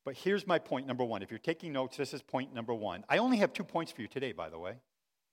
But 0.05 0.15
here's 0.17 0.47
my 0.47 0.59
point 0.59 0.87
number 0.87 1.05
one. 1.05 1.23
If 1.23 1.31
you're 1.31 1.39
taking 1.39 1.73
notes, 1.73 1.97
this 1.97 2.15
is 2.15 2.23
point 2.23 2.55
number 2.55 2.75
one. 2.75 3.05
I 3.09 3.19
only 3.19 3.37
have 3.39 3.53
two 3.53 3.65
points 3.65 3.93
for 3.93 4.03
you 4.03 4.09
today, 4.09 4.33
by 4.33 4.49
the 4.49 4.59
way. 4.59 4.75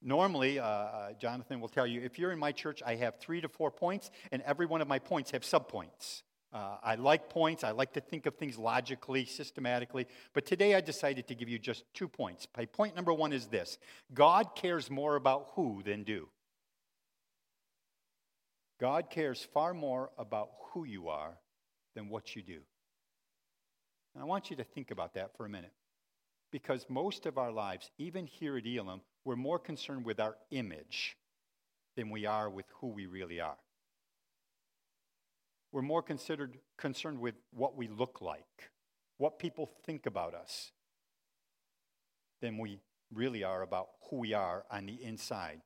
Normally, 0.01 0.60
uh, 0.60 0.66
uh, 0.66 1.13
Jonathan 1.13 1.60
will 1.60 1.70
tell 1.70 1.88
you 1.88 2.01
if 2.01 2.20
you're 2.20 2.32
in 2.32 2.39
my 2.39 2.51
church, 2.51 2.84
I 2.86 2.96
have 2.96 3.20
three 3.20 3.42
to 3.42 3.50
four 3.50 3.72
points, 3.72 4.12
and 4.32 4.42
every 4.44 4.66
one 4.66 4.82
of 4.82 4.88
my 4.88 5.00
points 5.00 5.32
have 5.32 5.42
subpoints. 5.42 6.22
Uh, 6.54 6.77
I 6.82 6.96
like 6.96 7.30
points. 7.30 7.63
I 7.63 7.72
like 7.72 7.94
to 7.94 8.01
think 8.01 8.25
of 8.25 8.36
things 8.36 8.58
logically, 8.58 9.25
systematically. 9.25 10.08
But 10.34 10.46
today 10.46 10.75
I 10.75 10.82
decided 10.82 11.27
to 11.27 11.36
give 11.36 11.50
you 11.50 11.60
just 11.60 11.84
two 11.94 12.08
points. 12.08 12.48
My 12.56 12.66
Point 12.66 12.96
number 12.96 13.13
one 13.13 13.34
is 13.34 13.48
this 13.48 13.77
God 14.13 14.56
cares 14.56 14.89
more 14.89 15.16
about 15.16 15.50
who 15.56 15.84
than 15.84 16.04
do. 16.04 16.30
God 18.80 19.10
cares 19.10 19.44
far 19.54 19.74
more 19.74 20.12
about 20.18 20.50
who 20.72 20.86
you 20.86 21.10
are 21.10 21.38
than 21.96 22.10
what 22.10 22.36
you 22.36 22.44
do. 22.44 22.60
And 24.13 24.24
I 24.24 24.25
want 24.25 24.50
you 24.50 24.56
to 24.58 24.63
think 24.63 24.92
about 24.92 25.16
that 25.16 25.36
for 25.36 25.46
a 25.46 25.50
minute. 25.50 25.74
Because 26.51 26.86
most 26.89 27.25
of 27.25 27.38
our 27.38 27.51
lives, 27.51 27.92
even 27.98 28.25
here 28.25 28.58
at 28.58 28.66
Elim, 28.66 29.01
we're 29.25 29.36
more 29.36 29.60
concerned 29.60 30.06
with 30.06 30.20
our 30.20 30.38
image 30.51 31.18
than 31.96 32.10
we 32.10 32.25
are 32.25 32.50
with 32.50 32.66
who 32.80 32.88
we 32.88 33.06
really 33.06 33.39
are. 33.39 33.58
We're 35.72 35.82
more 35.82 36.01
considered, 36.01 36.60
concerned 36.77 37.20
with 37.20 37.36
what 37.51 37.75
we 37.75 37.88
look 37.88 38.22
like, 38.22 38.72
what 39.18 39.39
people 39.39 39.70
think 39.84 40.06
about 40.06 40.34
us, 40.34 40.72
than 42.39 42.58
we 42.58 42.80
really 43.13 43.44
are 43.44 43.62
about 43.62 43.89
who 44.10 44.18
we 44.18 44.34
are 44.34 44.66
on 44.72 44.86
the 44.86 45.04
inside. 45.04 45.62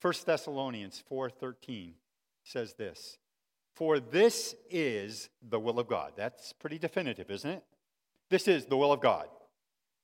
1 0.00 0.26
Thessalonians 0.26 1.02
4:13 1.08 1.94
says 2.42 2.74
this, 2.74 3.18
"For 3.74 3.98
this 3.98 4.54
is 4.68 5.30
the 5.40 5.58
will 5.58 5.78
of 5.78 5.88
God." 5.88 6.14
That's 6.16 6.52
pretty 6.52 6.78
definitive, 6.78 7.30
isn't 7.30 7.50
it? 7.50 7.64
This 8.30 8.48
is 8.48 8.66
the 8.66 8.76
will 8.76 8.92
of 8.92 9.00
God, 9.00 9.28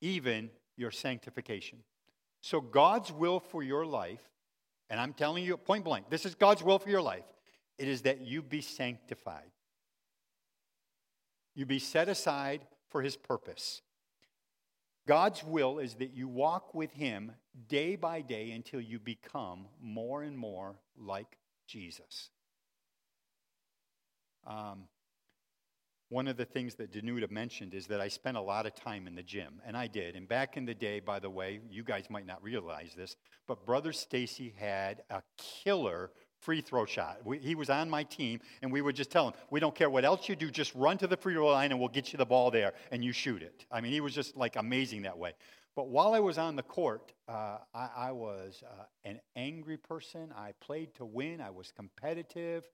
even 0.00 0.50
your 0.76 0.90
sanctification. 0.90 1.78
So 2.40 2.60
God's 2.60 3.12
will 3.12 3.40
for 3.40 3.62
your 3.62 3.86
life, 3.86 4.22
and 4.90 5.00
I'm 5.00 5.12
telling 5.12 5.44
you 5.44 5.56
point 5.56 5.84
blank, 5.84 6.10
this 6.10 6.26
is 6.26 6.34
God's 6.34 6.62
will 6.62 6.78
for 6.78 6.90
your 6.90 7.02
life. 7.02 7.24
It 7.78 7.88
is 7.88 8.02
that 8.02 8.20
you 8.20 8.42
be 8.42 8.60
sanctified. 8.60 9.50
You 11.54 11.66
be 11.66 11.78
set 11.78 12.08
aside 12.08 12.66
for 12.90 13.02
his 13.02 13.16
purpose. 13.16 13.82
God's 15.06 15.44
will 15.44 15.78
is 15.78 15.94
that 15.96 16.14
you 16.14 16.28
walk 16.28 16.74
with 16.74 16.92
Him 16.92 17.32
day 17.68 17.96
by 17.96 18.22
day 18.22 18.52
until 18.52 18.80
you 18.80 18.98
become 18.98 19.66
more 19.80 20.22
and 20.22 20.36
more 20.36 20.76
like 20.96 21.36
Jesus. 21.66 22.30
Um, 24.46 24.84
one 26.08 26.28
of 26.28 26.36
the 26.36 26.44
things 26.44 26.74
that 26.76 26.92
Danuta 26.92 27.30
mentioned 27.30 27.74
is 27.74 27.86
that 27.86 28.00
I 28.00 28.08
spent 28.08 28.36
a 28.36 28.40
lot 28.40 28.66
of 28.66 28.74
time 28.74 29.06
in 29.06 29.14
the 29.14 29.22
gym, 29.22 29.60
and 29.66 29.76
I 29.76 29.86
did. 29.86 30.16
And 30.16 30.28
back 30.28 30.56
in 30.56 30.64
the 30.64 30.74
day, 30.74 31.00
by 31.00 31.18
the 31.18 31.30
way, 31.30 31.60
you 31.70 31.82
guys 31.82 32.04
might 32.10 32.26
not 32.26 32.42
realize 32.42 32.92
this, 32.96 33.16
but 33.48 33.64
Brother 33.64 33.92
Stacy 33.92 34.54
had 34.58 35.02
a 35.10 35.22
killer 35.36 36.10
free 36.44 36.60
throw 36.60 36.84
shot. 36.84 37.20
We, 37.24 37.38
he 37.38 37.54
was 37.54 37.70
on 37.70 37.88
my 37.88 38.02
team, 38.04 38.40
and 38.62 38.70
we 38.70 38.82
would 38.82 38.94
just 38.94 39.10
tell 39.10 39.28
him, 39.28 39.34
we 39.50 39.60
don't 39.60 39.74
care 39.74 39.88
what 39.88 40.04
else 40.04 40.28
you 40.28 40.36
do, 40.36 40.50
just 40.50 40.74
run 40.74 40.98
to 40.98 41.06
the 41.06 41.16
free 41.16 41.34
throw 41.34 41.48
line 41.48 41.70
and 41.70 41.80
we'll 41.80 41.88
get 41.88 42.12
you 42.12 42.18
the 42.18 42.26
ball 42.26 42.50
there 42.50 42.74
and 42.90 43.02
you 43.02 43.12
shoot 43.12 43.42
it. 43.42 43.64
I 43.70 43.80
mean, 43.80 43.92
he 43.92 44.00
was 44.00 44.14
just 44.14 44.36
like 44.36 44.56
amazing 44.56 45.02
that 45.02 45.16
way. 45.16 45.32
But 45.74 45.88
while 45.88 46.14
I 46.14 46.20
was 46.20 46.38
on 46.38 46.54
the 46.54 46.62
court, 46.62 47.12
uh, 47.28 47.58
I, 47.74 47.88
I, 47.96 48.12
was 48.12 48.62
uh, 48.64 48.84
an 49.04 49.20
angry 49.34 49.76
person. 49.76 50.32
I 50.36 50.52
played 50.60 50.94
to 50.96 51.04
win, 51.04 51.40
I 51.40 51.50
was 51.50 51.72
competitive, 51.72 52.68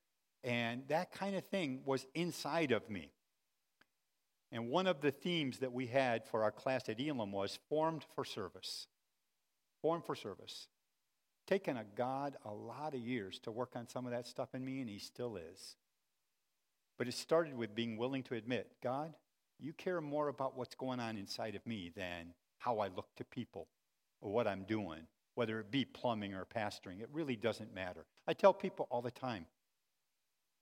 and 0.44 0.82
that 0.88 1.12
kind 1.12 1.34
of 1.34 1.44
thing 1.46 1.80
was 1.87 2.06
inside 2.14 2.72
of 2.72 2.90
me. 2.90 3.10
And 4.52 4.69
one 4.69 4.87
of 4.87 5.00
the 5.00 5.12
themes 5.12 5.59
that 5.59 5.73
we 5.73 5.87
had 5.87 6.26
for 6.26 6.42
our 6.42 6.50
class 6.50 6.88
at 6.88 7.00
Elim 7.00 7.33
was 7.33 7.59
formed 7.69 8.04
for 8.14 8.25
service. 8.25 8.88
Formed 9.80 10.04
for 10.04 10.14
service 10.14 10.66
taken 11.50 11.76
a 11.76 11.85
God 11.97 12.37
a 12.45 12.52
lot 12.52 12.95
of 12.95 13.00
years 13.00 13.40
to 13.40 13.50
work 13.50 13.73
on 13.75 13.88
some 13.88 14.07
of 14.07 14.12
that 14.12 14.26
stuff 14.28 14.54
in 14.54 14.64
me, 14.64 14.80
and 14.80 14.88
He 14.88 15.00
still 15.00 15.37
is. 15.37 15.75
But 16.97 17.09
it 17.09 17.14
started 17.14 17.57
with 17.57 17.75
being 17.75 17.97
willing 17.97 18.23
to 18.25 18.37
admit, 18.37 18.71
God, 18.83 19.14
you 19.59 19.73
care 19.73 20.00
more 20.00 20.28
about 20.28 20.57
what's 20.57 20.76
going 20.76 21.00
on 21.00 21.16
inside 21.16 21.57
of 21.57 21.66
me 21.66 21.90
than 21.95 22.35
how 22.59 22.78
I 22.78 22.88
look 22.88 23.09
to 23.16 23.25
people 23.25 23.66
or 24.21 24.30
what 24.30 24.47
I'm 24.47 24.62
doing, 24.62 25.00
whether 25.35 25.59
it 25.59 25.73
be 25.73 25.85
plumbing 25.85 26.35
or 26.35 26.45
pastoring. 26.45 27.00
It 27.00 27.09
really 27.12 27.37
doesn't 27.37 27.75
matter. 27.75 28.07
I 28.28 28.33
tell 28.33 28.52
people 28.52 28.87
all 28.90 29.02
the 29.02 29.11
time 29.11 29.47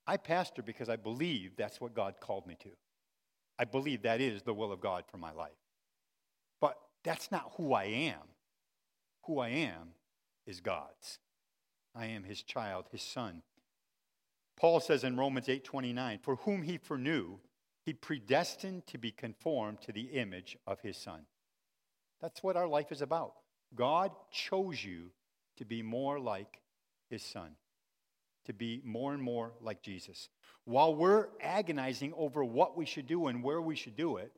I 0.07 0.16
pastor 0.16 0.62
because 0.62 0.88
I 0.88 0.97
believe 0.97 1.54
that's 1.57 1.83
what 1.83 1.95
God 1.95 2.14
called 2.18 2.47
me 2.47 2.57
to. 2.61 2.71
I 3.58 3.64
believe 3.64 4.02
that 4.02 4.20
is 4.20 4.42
the 4.42 4.54
will 4.54 4.72
of 4.72 4.80
God 4.80 5.04
for 5.10 5.18
my 5.18 5.32
life. 5.32 5.58
But 6.60 6.78
that's 7.02 7.30
not 7.30 7.52
who 7.56 7.72
I 7.72 7.84
am. 7.84 8.22
Who 9.24 9.38
I 9.40 9.48
am 9.48 9.94
is 10.46 10.60
God's. 10.60 11.18
I 11.94 12.06
am 12.06 12.24
his 12.24 12.42
child, 12.42 12.86
his 12.90 13.02
son. 13.02 13.42
Paul 14.56 14.80
says 14.80 15.04
in 15.04 15.16
Romans 15.16 15.48
8:29, 15.48 16.18
"For 16.18 16.36
whom 16.36 16.62
he 16.62 16.78
foreknew, 16.78 17.40
he 17.84 17.94
predestined 17.94 18.86
to 18.88 18.98
be 18.98 19.12
conformed 19.12 19.80
to 19.82 19.92
the 19.92 20.12
image 20.12 20.56
of 20.66 20.80
his 20.80 20.96
son." 20.96 21.26
That's 22.20 22.42
what 22.42 22.56
our 22.56 22.66
life 22.66 22.90
is 22.90 23.02
about. 23.02 23.36
God 23.74 24.14
chose 24.30 24.82
you 24.82 25.12
to 25.56 25.64
be 25.64 25.82
more 25.82 26.18
like 26.18 26.62
his 27.08 27.24
son, 27.24 27.56
to 28.44 28.52
be 28.52 28.80
more 28.82 29.14
and 29.14 29.22
more 29.22 29.54
like 29.60 29.82
Jesus. 29.82 30.28
While 30.68 30.94
we're 30.94 31.28
agonizing 31.40 32.12
over 32.14 32.44
what 32.44 32.76
we 32.76 32.84
should 32.84 33.06
do 33.06 33.28
and 33.28 33.42
where 33.42 33.62
we 33.62 33.75
should 33.75 33.96
do 33.96 34.18
it, 34.18 34.30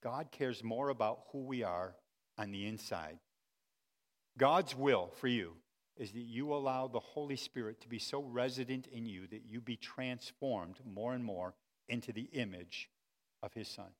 God 0.00 0.28
cares 0.30 0.62
more 0.62 0.90
about 0.90 1.24
who 1.32 1.40
we 1.40 1.64
are 1.64 1.96
on 2.38 2.52
the 2.52 2.68
inside 2.68 3.18
God's 4.38 4.76
will 4.76 5.10
for 5.18 5.26
you 5.26 5.54
is 5.96 6.12
that 6.12 6.20
you 6.20 6.54
allow 6.54 6.86
the 6.86 7.00
Holy 7.00 7.34
Spirit 7.34 7.80
to 7.80 7.88
be 7.88 7.98
so 7.98 8.22
resident 8.22 8.86
in 8.86 9.06
you 9.06 9.26
that 9.26 9.42
you 9.44 9.60
be 9.60 9.76
transformed 9.76 10.76
more 10.84 11.14
and 11.14 11.24
more 11.24 11.54
into 11.88 12.12
the 12.12 12.28
image 12.32 12.88
of 13.42 13.52
His 13.54 13.66
Son. 13.66 13.90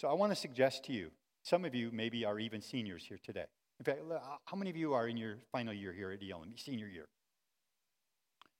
So 0.00 0.06
I 0.06 0.12
want 0.12 0.30
to 0.30 0.36
suggest 0.36 0.84
to 0.84 0.92
you, 0.92 1.10
some 1.42 1.64
of 1.64 1.74
you 1.74 1.90
maybe 1.92 2.24
are 2.24 2.38
even 2.38 2.60
seniors 2.60 3.04
here 3.04 3.18
today. 3.24 3.46
In 3.80 3.84
fact, 3.84 4.02
how 4.44 4.56
many 4.56 4.70
of 4.70 4.76
you 4.76 4.92
are 4.92 5.08
in 5.08 5.16
your 5.16 5.38
final 5.50 5.74
year 5.74 5.92
here 5.92 6.12
at 6.12 6.20
Elim, 6.22 6.52
senior 6.56 6.86
year? 6.86 7.08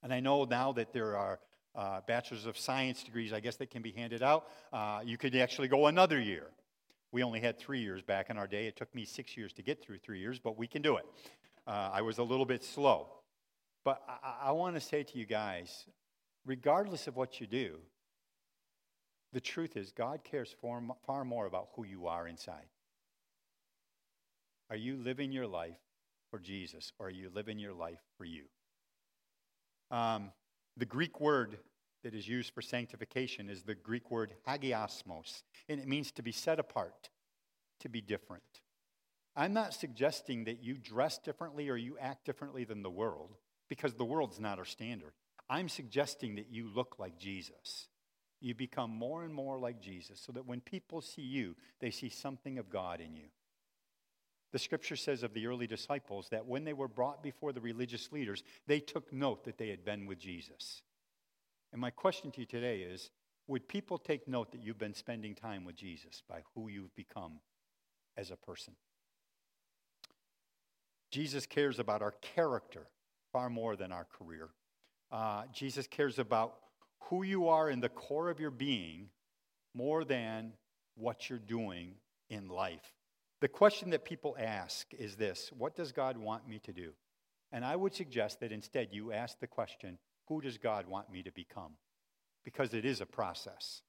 And 0.03 0.13
I 0.13 0.19
know 0.19 0.45
now 0.45 0.71
that 0.73 0.93
there 0.93 1.15
are 1.17 1.39
uh, 1.75 2.01
bachelor's 2.07 2.45
of 2.45 2.57
science 2.57 3.03
degrees, 3.03 3.33
I 3.33 3.39
guess, 3.39 3.55
that 3.57 3.69
can 3.69 3.81
be 3.81 3.91
handed 3.91 4.23
out. 4.23 4.47
Uh, 4.73 5.01
you 5.03 5.17
could 5.17 5.35
actually 5.35 5.67
go 5.67 5.87
another 5.87 6.19
year. 6.19 6.47
We 7.11 7.23
only 7.23 7.39
had 7.39 7.57
three 7.57 7.79
years 7.79 8.01
back 8.01 8.29
in 8.29 8.37
our 8.37 8.47
day. 8.47 8.67
It 8.67 8.75
took 8.75 8.93
me 8.93 9.05
six 9.05 9.37
years 9.37 9.53
to 9.53 9.61
get 9.61 9.83
through 9.83 9.99
three 9.99 10.19
years, 10.19 10.39
but 10.39 10.57
we 10.57 10.67
can 10.67 10.81
do 10.81 10.97
it. 10.97 11.05
Uh, 11.65 11.89
I 11.93 12.01
was 12.01 12.17
a 12.17 12.23
little 12.23 12.45
bit 12.45 12.63
slow. 12.63 13.07
But 13.83 14.01
I, 14.07 14.49
I 14.49 14.51
want 14.51 14.75
to 14.75 14.81
say 14.81 15.03
to 15.03 15.17
you 15.17 15.25
guys 15.25 15.85
regardless 16.45 17.07
of 17.07 17.15
what 17.15 17.39
you 17.39 17.45
do, 17.45 17.77
the 19.33 19.41
truth 19.41 19.77
is 19.77 19.91
God 19.91 20.23
cares 20.23 20.55
far, 20.61 20.81
far 21.05 21.25
more 21.25 21.45
about 21.45 21.67
who 21.75 21.85
you 21.85 22.07
are 22.07 22.27
inside. 22.27 22.65
Are 24.69 24.75
you 24.75 24.97
living 24.97 25.31
your 25.31 25.47
life 25.47 25.77
for 26.31 26.39
Jesus, 26.39 26.91
or 26.97 27.07
are 27.07 27.11
you 27.11 27.29
living 27.33 27.59
your 27.59 27.73
life 27.73 27.99
for 28.17 28.25
you? 28.25 28.43
Um, 29.91 30.31
the 30.75 30.85
Greek 30.85 31.19
word 31.19 31.57
that 32.03 32.13
is 32.13 32.27
used 32.27 32.53
for 32.53 32.61
sanctification 32.61 33.49
is 33.49 33.63
the 33.63 33.75
Greek 33.75 34.11
word 34.11 34.33
hagiasmos, 34.47 35.43
and 35.67 35.79
it 35.79 35.87
means 35.87 36.11
to 36.13 36.21
be 36.21 36.31
set 36.31 36.59
apart, 36.59 37.09
to 37.79 37.89
be 37.89 38.01
different. 38.01 38.43
I'm 39.35 39.53
not 39.53 39.73
suggesting 39.73 40.45
that 40.45 40.63
you 40.63 40.75
dress 40.75 41.17
differently 41.17 41.69
or 41.69 41.77
you 41.77 41.97
act 41.99 42.25
differently 42.25 42.63
than 42.63 42.81
the 42.81 42.89
world, 42.89 43.35
because 43.69 43.93
the 43.93 44.05
world's 44.05 44.39
not 44.39 44.59
our 44.59 44.65
standard. 44.65 45.13
I'm 45.49 45.69
suggesting 45.69 46.35
that 46.35 46.51
you 46.51 46.67
look 46.67 46.95
like 46.99 47.17
Jesus. 47.17 47.87
You 48.39 48.53
become 48.53 48.91
more 48.91 49.23
and 49.23 49.33
more 49.33 49.57
like 49.57 49.81
Jesus 49.81 50.19
so 50.19 50.31
that 50.33 50.45
when 50.45 50.61
people 50.61 51.01
see 51.01 51.21
you, 51.21 51.55
they 51.79 51.91
see 51.91 52.09
something 52.09 52.59
of 52.59 52.69
God 52.69 53.01
in 53.01 53.15
you. 53.15 53.29
The 54.53 54.59
scripture 54.59 54.95
says 54.95 55.23
of 55.23 55.33
the 55.33 55.47
early 55.47 55.67
disciples 55.67 56.29
that 56.29 56.45
when 56.45 56.63
they 56.63 56.73
were 56.73 56.87
brought 56.87 57.21
before 57.21 57.51
the 57.51 57.61
religious 57.61 58.11
leaders, 58.11 58.43
they 58.65 58.79
took 58.79 59.11
note 59.11 59.43
that 59.43 59.57
they 59.57 59.69
had 59.69 59.83
been 59.83 60.05
with 60.05 60.19
Jesus. 60.19 60.81
And 61.73 61.81
my 61.81 61.89
question 61.89 62.31
to 62.31 62.39
you 62.39 62.45
today 62.45 62.79
is 62.79 63.11
would 63.47 63.67
people 63.67 63.97
take 63.97 64.27
note 64.27 64.51
that 64.51 64.61
you've 64.61 64.77
been 64.77 64.93
spending 64.93 65.33
time 65.33 65.63
with 65.63 65.75
Jesus 65.75 66.21
by 66.27 66.41
who 66.53 66.69
you've 66.69 66.95
become 66.95 67.39
as 68.17 68.31
a 68.31 68.35
person? 68.35 68.73
Jesus 71.11 71.45
cares 71.45 71.79
about 71.79 72.01
our 72.01 72.13
character 72.21 72.87
far 73.31 73.49
more 73.49 73.75
than 73.75 73.91
our 73.91 74.05
career. 74.05 74.49
Uh, 75.11 75.43
Jesus 75.53 75.87
cares 75.87 76.19
about 76.19 76.55
who 77.03 77.23
you 77.23 77.47
are 77.47 77.69
in 77.69 77.79
the 77.79 77.89
core 77.89 78.29
of 78.29 78.39
your 78.39 78.51
being 78.51 79.09
more 79.73 80.03
than 80.03 80.51
what 80.95 81.29
you're 81.29 81.39
doing 81.39 81.93
in 82.29 82.49
life. 82.49 82.96
The 83.39 83.47
question 83.47 83.91
that 83.91 84.03
people 84.03 84.35
ask 84.39 84.93
is 84.93 85.15
this 85.15 85.51
What 85.57 85.75
does 85.75 85.91
God 85.91 86.17
want 86.17 86.47
me 86.47 86.59
to 86.59 86.73
do? 86.73 86.91
And 87.51 87.63
I 87.63 87.75
would 87.75 87.93
suggest 87.93 88.39
that 88.39 88.51
instead 88.51 88.89
you 88.91 89.11
ask 89.11 89.39
the 89.39 89.47
question 89.47 89.97
Who 90.27 90.41
does 90.41 90.57
God 90.57 90.87
want 90.87 91.11
me 91.11 91.23
to 91.23 91.31
become? 91.31 91.73
Because 92.43 92.73
it 92.73 92.85
is 92.85 93.01
a 93.01 93.05
process. 93.05 93.81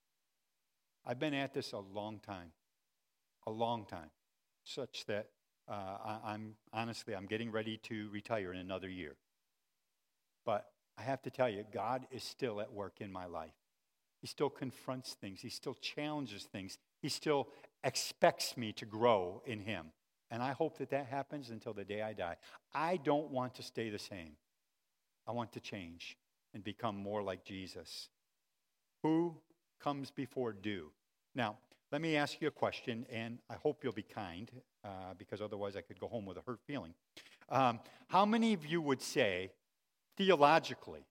I've 1.06 1.18
been 1.18 1.34
at 1.34 1.54
this 1.54 1.72
a 1.72 1.78
long 1.78 2.18
time, 2.18 2.52
a 3.46 3.50
long 3.50 3.86
time, 3.86 4.10
such 4.64 5.06
that 5.06 5.28
uh, 5.68 6.18
I, 6.24 6.34
am 6.34 6.54
honestly, 6.72 7.14
I'm 7.14 7.26
getting 7.26 7.50
ready 7.50 7.78
to 7.84 8.10
retire 8.10 8.52
in 8.52 8.58
another 8.58 8.88
year. 8.88 9.16
But 10.44 10.66
I 10.98 11.02
have 11.02 11.22
to 11.22 11.30
tell 11.30 11.48
you, 11.48 11.64
God 11.72 12.06
is 12.10 12.24
still 12.24 12.60
at 12.60 12.72
work 12.72 13.00
in 13.00 13.12
my 13.12 13.26
life. 13.26 13.54
He 14.20 14.26
still 14.26 14.50
confronts 14.50 15.14
things, 15.14 15.40
He 15.40 15.48
still 15.48 15.74
challenges 15.74 16.44
things, 16.44 16.78
He 17.00 17.08
still 17.08 17.48
expects 17.84 18.56
me 18.56 18.72
to 18.72 18.84
grow 18.84 19.42
in 19.46 19.60
Him. 19.60 19.86
And 20.30 20.42
I 20.42 20.52
hope 20.52 20.78
that 20.78 20.90
that 20.90 21.06
happens 21.06 21.50
until 21.50 21.72
the 21.72 21.84
day 21.84 22.02
I 22.02 22.12
die. 22.12 22.36
I 22.74 22.98
don't 22.98 23.30
want 23.30 23.54
to 23.54 23.62
stay 23.62 23.88
the 23.88 23.98
same. 23.98 24.32
I 25.26 25.32
want 25.32 25.52
to 25.52 25.60
change 25.60 26.16
and 26.54 26.62
become 26.62 26.96
more 26.96 27.22
like 27.22 27.44
Jesus. 27.44 28.08
Who 29.02 29.36
comes 29.80 30.10
before 30.10 30.52
do? 30.52 30.90
Now, 31.34 31.58
let 31.90 32.02
me 32.02 32.16
ask 32.16 32.40
you 32.40 32.48
a 32.48 32.50
question, 32.52 33.06
and 33.10 33.38
I 33.48 33.54
hope 33.54 33.82
you'll 33.82 33.92
be 33.92 34.02
kind, 34.02 34.50
uh, 34.84 35.14
because 35.16 35.40
otherwise 35.40 35.76
I 35.76 35.80
could 35.80 35.98
go 35.98 36.08
home 36.08 36.26
with 36.26 36.36
a 36.36 36.42
hurt 36.42 36.60
feeling. 36.66 36.92
Um, 37.48 37.80
how 38.08 38.26
many 38.26 38.52
of 38.52 38.66
you 38.66 38.82
would 38.82 39.00
say, 39.00 39.52
theologically, 40.16 41.06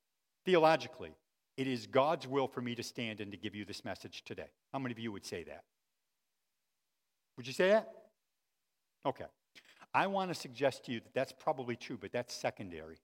theologically, 0.45 1.15
it 1.55 1.67
is 1.67 1.87
God's 1.87 2.27
will 2.27 2.47
for 2.47 2.61
me 2.61 2.75
to 2.75 2.83
stand 2.83 3.21
and 3.21 3.31
to 3.31 3.37
give 3.37 3.55
you 3.55 3.65
this 3.65 3.83
message 3.83 4.23
today? 4.23 4.49
How 4.71 4.77
many 4.77 4.91
of 4.91 4.99
you 4.99 5.11
would 5.11 5.25
say 5.25 5.43
that? 5.45 5.63
Would 7.37 7.47
you 7.47 7.53
say 7.53 7.69
that? 7.69 7.89
Okay. 9.05 9.25
I 9.93 10.07
want 10.07 10.33
to 10.33 10.35
suggest 10.35 10.85
to 10.85 10.91
you 10.91 10.99
that 10.99 11.13
that's 11.13 11.31
probably 11.31 11.75
true, 11.75 11.97
but 11.99 12.11
that's 12.11 12.33
secondary. 12.33 12.97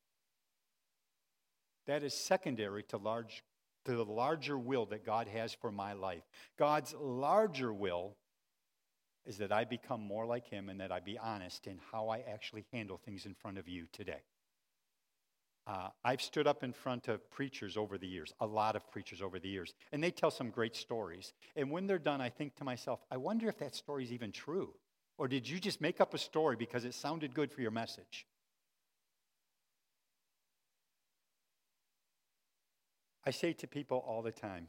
That 1.87 2.03
is 2.03 2.13
secondary 2.13 2.83
to 2.83 2.97
large 2.97 3.43
to 3.85 3.95
the 3.95 4.05
larger 4.05 4.57
will 4.57 4.85
that 4.87 5.05
God 5.05 5.27
has 5.27 5.53
for 5.53 5.71
my 5.71 5.93
life. 5.93 6.23
God's 6.57 6.95
larger 6.97 7.73
will 7.73 8.15
is 9.25 9.37
that 9.37 9.51
I 9.51 9.65
become 9.65 10.01
more 10.01 10.25
like 10.25 10.47
him 10.47 10.69
and 10.69 10.79
that 10.79 10.91
I 10.91 10.99
be 10.99 11.17
honest 11.17 11.67
in 11.67 11.79
how 11.91 12.09
I 12.09 12.19
actually 12.19 12.65
handle 12.71 12.97
things 12.97 13.25
in 13.25 13.33
front 13.33 13.57
of 13.57 13.67
you 13.67 13.87
today. 13.91 14.21
Uh, 15.65 15.87
I've 16.03 16.21
stood 16.21 16.45
up 16.45 16.63
in 16.63 16.73
front 16.73 17.07
of 17.07 17.29
preachers 17.31 17.77
over 17.77 17.97
the 17.97 18.07
years, 18.07 18.33
a 18.41 18.45
lot 18.45 18.75
of 18.75 18.89
preachers 18.91 19.21
over 19.21 19.39
the 19.39 19.47
years, 19.47 19.73
and 19.93 20.03
they 20.03 20.11
tell 20.11 20.31
some 20.31 20.49
great 20.49 20.75
stories. 20.75 21.33
And 21.55 21.71
when 21.71 21.87
they're 21.87 21.99
done, 21.99 22.19
I 22.19 22.29
think 22.29 22.55
to 22.57 22.65
myself, 22.65 22.99
I 23.09 23.17
wonder 23.17 23.47
if 23.47 23.59
that 23.59 23.75
story 23.75 24.03
is 24.03 24.11
even 24.11 24.33
true. 24.33 24.73
Or 25.17 25.27
did 25.27 25.47
you 25.47 25.59
just 25.59 25.79
make 25.79 26.01
up 26.01 26.13
a 26.13 26.17
story 26.17 26.57
because 26.57 26.83
it 26.83 26.93
sounded 26.93 27.33
good 27.33 27.51
for 27.51 27.61
your 27.61 27.71
message? 27.71 28.25
I 33.25 33.31
say 33.31 33.53
to 33.53 33.67
people 33.67 34.03
all 34.05 34.21
the 34.21 34.31
time, 34.31 34.67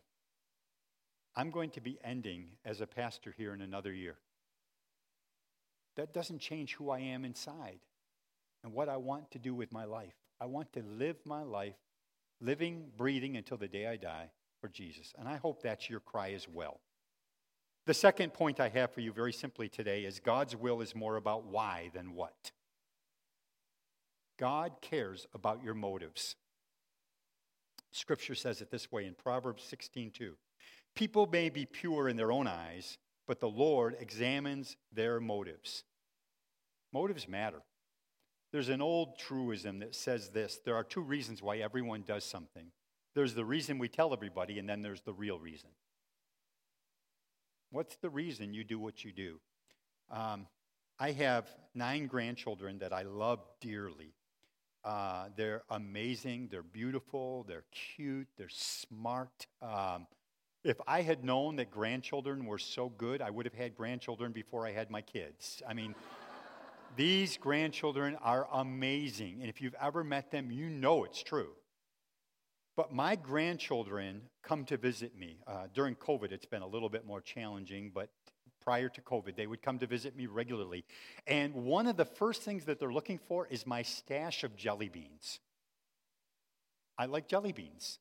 I'm 1.35 1.51
going 1.51 1.71
to 1.71 1.81
be 1.81 1.99
ending 2.05 2.47
as 2.65 2.81
a 2.81 2.87
pastor 2.87 3.35
here 3.37 3.53
in 3.53 3.61
another 3.61 3.93
year. 3.93 4.17
That 5.97 6.15
doesn't 6.15 6.39
change 6.39 6.75
who 6.75 6.91
I 6.91 7.01
am 7.01 7.25
inside 7.25 7.81
and 8.63 8.73
what 8.73 8.89
I 8.89 8.97
want 8.97 9.33
to 9.33 9.41
do 9.41 9.55
with 9.55 9.73
my 9.73 9.85
life. 9.85 10.15
I 10.41 10.47
want 10.47 10.73
to 10.75 10.83
live 10.83 11.17
my 11.25 11.43
life 11.43 11.77
living, 12.41 12.87
breathing 12.97 13.37
until 13.37 13.57
the 13.57 13.69
day 13.69 13.87
I 13.87 13.97
die 13.97 14.31
for 14.61 14.69
Jesus. 14.69 15.13
And 15.19 15.29
I 15.29 15.37
hope 15.37 15.63
that's 15.63 15.89
your 15.89 16.01
cry 16.01 16.33
as 16.33 16.49
well. 16.49 16.81
The 17.87 17.95
second 17.95 18.33
point 18.33 18.61
I 18.61 18.69
have 18.69 18.93
for 18.93 19.01
you 19.01 19.13
very 19.13 19.33
simply 19.33 19.69
today 19.69 20.05
is 20.05 20.19
God's 20.19 20.57
will 20.57 20.81
is 20.81 20.95
more 20.95 21.17
about 21.17 21.45
why 21.45 21.91
than 21.95 22.15
what. 22.15 22.53
God 24.39 24.73
cares 24.81 25.27
about 25.35 25.63
your 25.63 25.75
motives. 25.75 26.37
Scripture 27.93 28.35
says 28.35 28.61
it 28.61 28.71
this 28.71 28.91
way 28.91 29.07
in 29.07 29.15
Proverbs 29.15 29.63
16:2. 29.63 30.37
People 30.95 31.27
may 31.27 31.49
be 31.51 31.67
pure 31.67 32.09
in 32.09 32.17
their 32.17 32.33
own 32.33 32.47
eyes, 32.47 32.99
but 33.27 33.41
the 33.41 33.49
Lord 33.49 33.97
examines 34.01 34.77
their 34.91 35.21
motives. 35.21 35.85
Motives 36.93 37.29
matter. 37.29 37.63
There's 38.55 38.71
an 38.71 38.81
old 38.81 39.19
truism 39.19 39.81
that 39.81 39.95
says 39.95 40.31
this 40.31 40.61
there 40.65 40.77
are 40.77 40.85
two 40.85 41.03
reasons 41.03 41.43
why 41.43 41.59
everyone 41.59 42.05
does 42.07 42.25
something 42.25 42.71
there's 43.15 43.35
the 43.35 43.45
reason 43.45 43.79
we 43.79 43.89
tell 43.89 44.13
everybody, 44.13 44.59
and 44.59 44.69
then 44.69 44.83
there's 44.83 45.01
the 45.03 45.13
real 45.13 45.39
reason. 45.39 45.71
What's 47.71 47.97
the 47.97 48.11
reason 48.11 48.53
you 48.53 48.65
do 48.65 48.79
what 48.79 49.05
you 49.05 49.13
do? 49.13 49.41
Um, 50.11 50.47
I 50.99 51.13
have 51.13 51.49
nine 51.75 52.07
grandchildren 52.07 52.79
that 52.79 52.93
I 52.93 53.03
love 53.03 53.41
dearly. 53.61 54.15
Uh, 54.85 55.29
they're 55.37 55.63
amazing, 55.71 56.49
they're 56.51 56.63
beautiful, 56.63 57.45
they're 57.49 57.65
cute, 57.73 58.29
they're 58.37 58.49
smart. 58.51 59.47
Um, 59.63 60.07
if 60.63 60.77
I 60.87 61.03
had 61.03 61.25
known 61.25 61.57
that 61.57 61.71
grandchildren 61.71 62.47
were 62.47 62.59
so 62.59 62.89
good, 62.89 63.23
I 63.23 63.31
would 63.31 63.47
have 63.47 63.55
had 63.55 63.75
grandchildren 63.75 64.33
before 64.33 64.67
I 64.67 64.73
had 64.73 64.91
my 64.91 65.01
kids. 65.01 65.63
I 65.69 65.73
mean, 65.73 65.95
these 66.97 67.37
grandchildren 67.37 68.17
are 68.23 68.47
amazing. 68.53 69.39
And 69.41 69.49
if 69.49 69.61
you've 69.61 69.75
ever 69.81 70.05
met 70.05 70.31
them, 70.31 70.51
you 70.51 70.69
know 70.69 71.05
it's 71.05 71.23
true. 71.23 71.51
But 72.77 72.93
my 72.93 73.17
grandchildren 73.17 74.23
come 74.43 74.65
to 74.67 74.77
visit 74.77 75.17
me. 75.17 75.39
Uh, 75.47 75.69
during 75.73 75.95
COVID, 75.95 76.33
it's 76.33 76.47
been 76.47 76.63
a 76.63 76.67
little 76.67 76.89
bit 76.89 77.07
more 77.07 77.21
challenging, 77.21 77.93
but 77.95 78.11
prior 78.65 78.89
to 78.89 79.01
COVID. 79.03 79.37
They 79.37 79.47
would 79.47 79.63
come 79.63 79.79
to 79.79 79.87
visit 79.87 80.17
me 80.17 80.27
regularly. 80.27 80.85
And 81.27 81.55
one 81.55 81.87
of 81.87 81.97
the 81.97 82.05
first 82.05 82.43
things 82.43 82.65
that 82.65 82.81
they're 82.81 82.93
looking 82.93 83.19
for 83.29 83.47
is 83.47 83.67
my 83.67 83.83
stash 83.83 84.43
of 84.43 84.57
jelly 84.57 84.89
beans. 84.89 85.39
I 86.99 87.07
like 87.07 87.29
jelly 87.29 87.53
beans, 87.53 87.99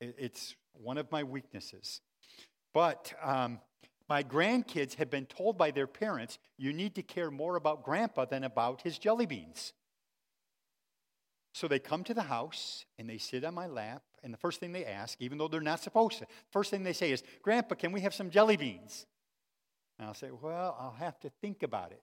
it's 0.00 0.54
one 0.72 0.98
of 0.98 1.10
my 1.10 1.22
weaknesses. 1.22 2.00
But 2.72 3.12
um, 3.22 3.60
my 4.08 4.22
grandkids 4.22 4.94
have 4.94 5.10
been 5.10 5.26
told 5.26 5.56
by 5.56 5.70
their 5.70 5.86
parents, 5.86 6.38
you 6.58 6.72
need 6.72 6.94
to 6.96 7.02
care 7.02 7.30
more 7.30 7.56
about 7.56 7.82
grandpa 7.82 8.26
than 8.26 8.44
about 8.44 8.82
his 8.82 8.98
jelly 8.98 9.26
beans. 9.26 9.72
So 11.54 11.68
they 11.68 11.78
come 11.78 12.04
to 12.04 12.14
the 12.14 12.22
house 12.22 12.84
and 12.98 13.08
they 13.08 13.18
sit 13.18 13.44
on 13.44 13.54
my 13.54 13.66
lap, 13.66 14.02
and 14.22 14.32
the 14.32 14.38
first 14.38 14.58
thing 14.60 14.72
they 14.72 14.84
ask, 14.84 15.20
even 15.20 15.38
though 15.38 15.48
they're 15.48 15.60
not 15.60 15.80
supposed 15.80 16.18
to, 16.18 16.26
first 16.50 16.70
thing 16.70 16.82
they 16.82 16.92
say 16.92 17.12
is, 17.12 17.22
Grandpa, 17.42 17.76
can 17.76 17.92
we 17.92 18.00
have 18.00 18.14
some 18.14 18.30
jelly 18.30 18.56
beans? 18.56 19.06
And 19.98 20.08
I'll 20.08 20.14
say, 20.14 20.30
Well, 20.30 20.76
I'll 20.78 20.96
have 20.98 21.18
to 21.20 21.30
think 21.40 21.62
about 21.62 21.92
it. 21.92 22.02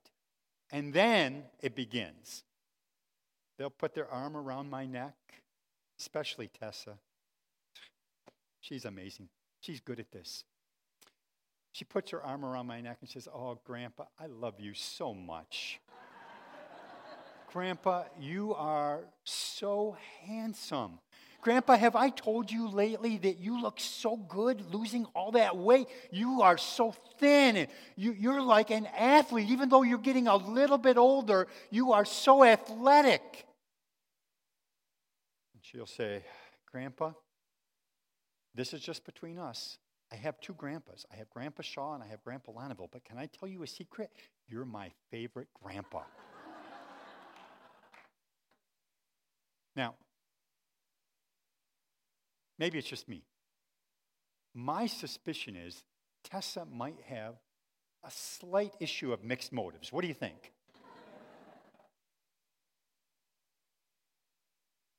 And 0.71 0.93
then 0.93 1.43
it 1.61 1.75
begins. 1.75 2.43
They'll 3.57 3.69
put 3.69 3.93
their 3.93 4.09
arm 4.09 4.37
around 4.37 4.69
my 4.69 4.85
neck, 4.85 5.15
especially 5.99 6.47
Tessa. 6.47 6.97
She's 8.61 8.85
amazing. 8.85 9.27
She's 9.59 9.81
good 9.81 9.99
at 9.99 10.11
this. 10.11 10.45
She 11.71 11.85
puts 11.85 12.11
her 12.11 12.21
arm 12.21 12.43
around 12.43 12.67
my 12.67 12.81
neck 12.81 12.97
and 13.01 13.09
says, 13.09 13.27
Oh, 13.33 13.57
Grandpa, 13.63 14.05
I 14.19 14.27
love 14.27 14.55
you 14.59 14.73
so 14.73 15.13
much. 15.13 15.79
Grandpa, 17.51 18.03
you 18.19 18.53
are 18.53 19.01
so 19.23 19.97
handsome. 20.25 20.99
Grandpa, 21.41 21.75
have 21.75 21.95
I 21.95 22.09
told 22.09 22.51
you 22.51 22.69
lately 22.69 23.17
that 23.17 23.39
you 23.39 23.61
look 23.61 23.79
so 23.79 24.15
good 24.15 24.73
losing 24.73 25.05
all 25.15 25.31
that 25.31 25.57
weight? 25.57 25.87
You 26.11 26.43
are 26.43 26.57
so 26.57 26.93
thin 27.19 27.57
and 27.57 27.67
you, 27.95 28.13
you're 28.13 28.41
like 28.41 28.69
an 28.69 28.85
athlete. 28.85 29.49
Even 29.49 29.67
though 29.67 29.81
you're 29.81 29.97
getting 29.97 30.27
a 30.27 30.35
little 30.35 30.77
bit 30.77 30.97
older, 30.97 31.47
you 31.71 31.93
are 31.93 32.05
so 32.05 32.43
athletic. 32.43 33.47
And 35.53 35.63
she'll 35.63 35.87
say, 35.87 36.23
Grandpa, 36.71 37.13
this 38.53 38.71
is 38.73 38.81
just 38.81 39.03
between 39.03 39.39
us. 39.39 39.79
I 40.11 40.17
have 40.17 40.39
two 40.41 40.53
grandpas. 40.53 41.05
I 41.11 41.15
have 41.15 41.29
Grandpa 41.29 41.61
Shaw 41.61 41.93
and 41.93 42.03
I 42.03 42.07
have 42.07 42.21
Grandpa 42.23 42.51
Lonneville. 42.51 42.89
But 42.91 43.05
can 43.05 43.17
I 43.17 43.27
tell 43.27 43.47
you 43.47 43.63
a 43.63 43.67
secret? 43.67 44.11
You're 44.47 44.65
my 44.65 44.91
favorite 45.09 45.47
grandpa. 45.61 46.01
Now, 49.73 49.95
maybe 52.59 52.77
it's 52.77 52.89
just 52.89 53.07
me. 53.07 53.23
My 54.53 54.85
suspicion 54.85 55.55
is 55.55 55.85
Tessa 56.25 56.65
might 56.65 56.99
have 57.07 57.35
a 58.03 58.11
slight 58.11 58.73
issue 58.81 59.13
of 59.13 59.23
mixed 59.23 59.53
motives. 59.53 59.93
What 59.93 60.01
do 60.01 60.09
you 60.09 60.13
think? 60.13 60.51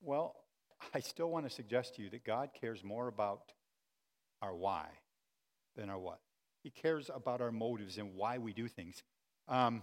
well, 0.00 0.36
I 0.94 1.00
still 1.00 1.30
want 1.30 1.46
to 1.46 1.50
suggest 1.54 1.96
to 1.96 2.02
you 2.02 2.08
that 2.08 2.24
God 2.24 2.48
cares 2.58 2.82
more 2.82 3.08
about 3.08 3.52
our 4.40 4.56
why 4.56 4.86
than 5.76 5.90
our 5.90 5.98
what. 5.98 6.20
He 6.62 6.70
cares 6.70 7.10
about 7.12 7.40
our 7.40 7.52
motives 7.52 7.98
and 7.98 8.14
why 8.14 8.38
we 8.38 8.52
do 8.52 8.68
things. 8.68 9.02
Um, 9.48 9.82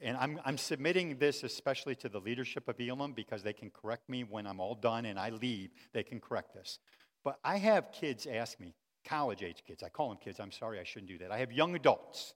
and 0.00 0.16
I'm, 0.16 0.40
I'm 0.44 0.58
submitting 0.58 1.18
this 1.18 1.44
especially 1.44 1.94
to 1.96 2.08
the 2.08 2.18
leadership 2.18 2.68
of 2.68 2.80
Elim 2.80 3.12
because 3.12 3.42
they 3.42 3.52
can 3.52 3.70
correct 3.70 4.08
me 4.08 4.24
when 4.24 4.46
I'm 4.46 4.60
all 4.60 4.74
done 4.74 5.04
and 5.04 5.18
I 5.18 5.30
leave. 5.30 5.70
They 5.92 6.02
can 6.02 6.20
correct 6.20 6.54
this. 6.54 6.78
But 7.22 7.38
I 7.44 7.58
have 7.58 7.92
kids 7.92 8.26
ask 8.26 8.58
me, 8.58 8.74
college 9.06 9.42
age 9.42 9.62
kids, 9.66 9.82
I 9.82 9.88
call 9.88 10.08
them 10.08 10.18
kids, 10.22 10.40
I'm 10.40 10.52
sorry, 10.52 10.80
I 10.80 10.84
shouldn't 10.84 11.10
do 11.10 11.18
that. 11.18 11.30
I 11.30 11.38
have 11.38 11.52
young 11.52 11.74
adults 11.74 12.34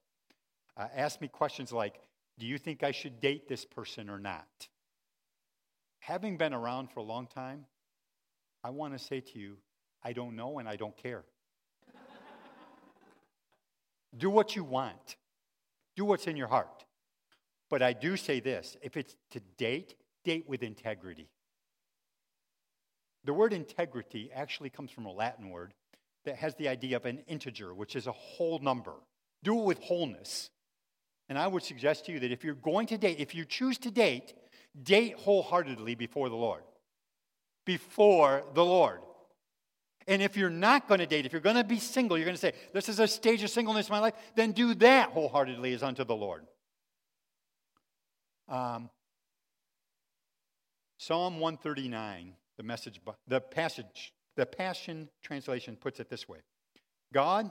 uh, 0.77 0.87
ask 0.95 1.21
me 1.21 1.29
questions 1.29 1.73
like, 1.73 2.01
Do 2.39 2.47
you 2.47 2.59
think 2.59 2.83
I 2.83 2.93
should 2.93 3.21
date 3.21 3.49
this 3.49 3.65
person 3.65 4.09
or 4.09 4.19
not? 4.19 4.69
Having 6.01 6.39
been 6.39 6.55
around 6.55 6.91
for 6.93 7.01
a 7.01 7.05
long 7.05 7.27
time, 7.27 7.67
I 8.63 8.71
want 8.71 8.97
to 8.97 8.99
say 8.99 9.21
to 9.21 9.39
you, 9.39 9.57
I 10.03 10.13
don't 10.13 10.37
know 10.37 10.59
and 10.59 10.69
I 10.69 10.77
don't 10.77 10.97
care. 10.97 11.25
Do 14.17 14.31
what 14.31 14.57
you 14.57 14.65
want, 14.65 15.17
do 15.97 16.05
what's 16.05 16.27
in 16.27 16.37
your 16.37 16.49
heart. 16.49 16.85
But 17.71 17.83
I 17.83 17.93
do 17.93 18.17
say 18.17 18.41
this 18.41 18.77
if 18.83 18.97
it's 18.97 19.15
to 19.33 19.41
date, 19.57 19.95
date 20.25 20.45
with 20.49 20.63
integrity. 20.63 21.29
The 23.25 23.35
word 23.35 23.53
integrity 23.53 24.31
actually 24.35 24.71
comes 24.71 24.91
from 24.91 25.07
a 25.07 25.13
Latin 25.13 25.51
word 25.51 25.75
that 26.25 26.37
has 26.37 26.55
the 26.55 26.69
idea 26.69 26.97
of 26.97 27.05
an 27.05 27.19
integer, 27.27 27.75
which 27.75 27.97
is 27.97 28.07
a 28.07 28.13
whole 28.13 28.59
number. 28.59 28.95
Do 29.43 29.59
it 29.59 29.65
with 29.65 29.79
wholeness. 29.81 30.51
And 31.29 31.39
I 31.39 31.47
would 31.47 31.63
suggest 31.63 32.07
to 32.07 32.13
you 32.13 32.21
that 32.21 32.33
if 32.33 32.43
you're 32.43 32.55
going 32.55 32.87
to 32.89 32.99
date, 32.99 33.19
if 33.19 33.35
you 33.35 33.45
choose 33.45 33.77
to 33.79 33.91
date, 33.91 34.33
date 34.83 35.15
wholeheartedly 35.17 35.95
before 35.95 36.29
the 36.29 36.37
Lord. 36.37 36.63
Before 37.67 38.45
the 38.55 38.65
Lord. 38.65 39.01
And 40.09 40.23
if 40.23 40.39
you're 40.39 40.49
not 40.49 40.89
going 40.89 41.01
to 41.01 41.07
date, 41.07 41.27
if 41.27 41.33
you're 41.33 41.43
going 41.43 41.57
to 41.57 41.65
be 41.65 41.79
single, 41.79 42.17
you're 42.17 42.25
going 42.25 42.35
to 42.35 42.41
say, 42.41 42.55
This 42.73 42.89
is 42.89 42.99
a 42.99 43.07
stage 43.07 43.43
of 43.45 43.51
singleness 43.51 43.89
in 43.89 43.93
my 43.93 44.01
life, 44.01 44.15
then 44.35 44.53
do 44.53 44.75
that 44.75 45.11
wholeheartedly 45.11 45.75
as 45.75 45.83
unto 45.83 46.03
the 46.03 46.17
Lord. 46.17 46.47
Um, 48.49 48.89
Psalm 50.97 51.39
139, 51.39 52.33
the 52.57 52.63
message, 52.63 53.01
the 53.29 53.41
passage, 53.41 54.15
the 54.35 54.47
Passion 54.47 55.11
translation 55.23 55.77
puts 55.77 56.01
it 56.01 56.09
this 56.09 56.27
way 56.27 56.39
God, 57.13 57.51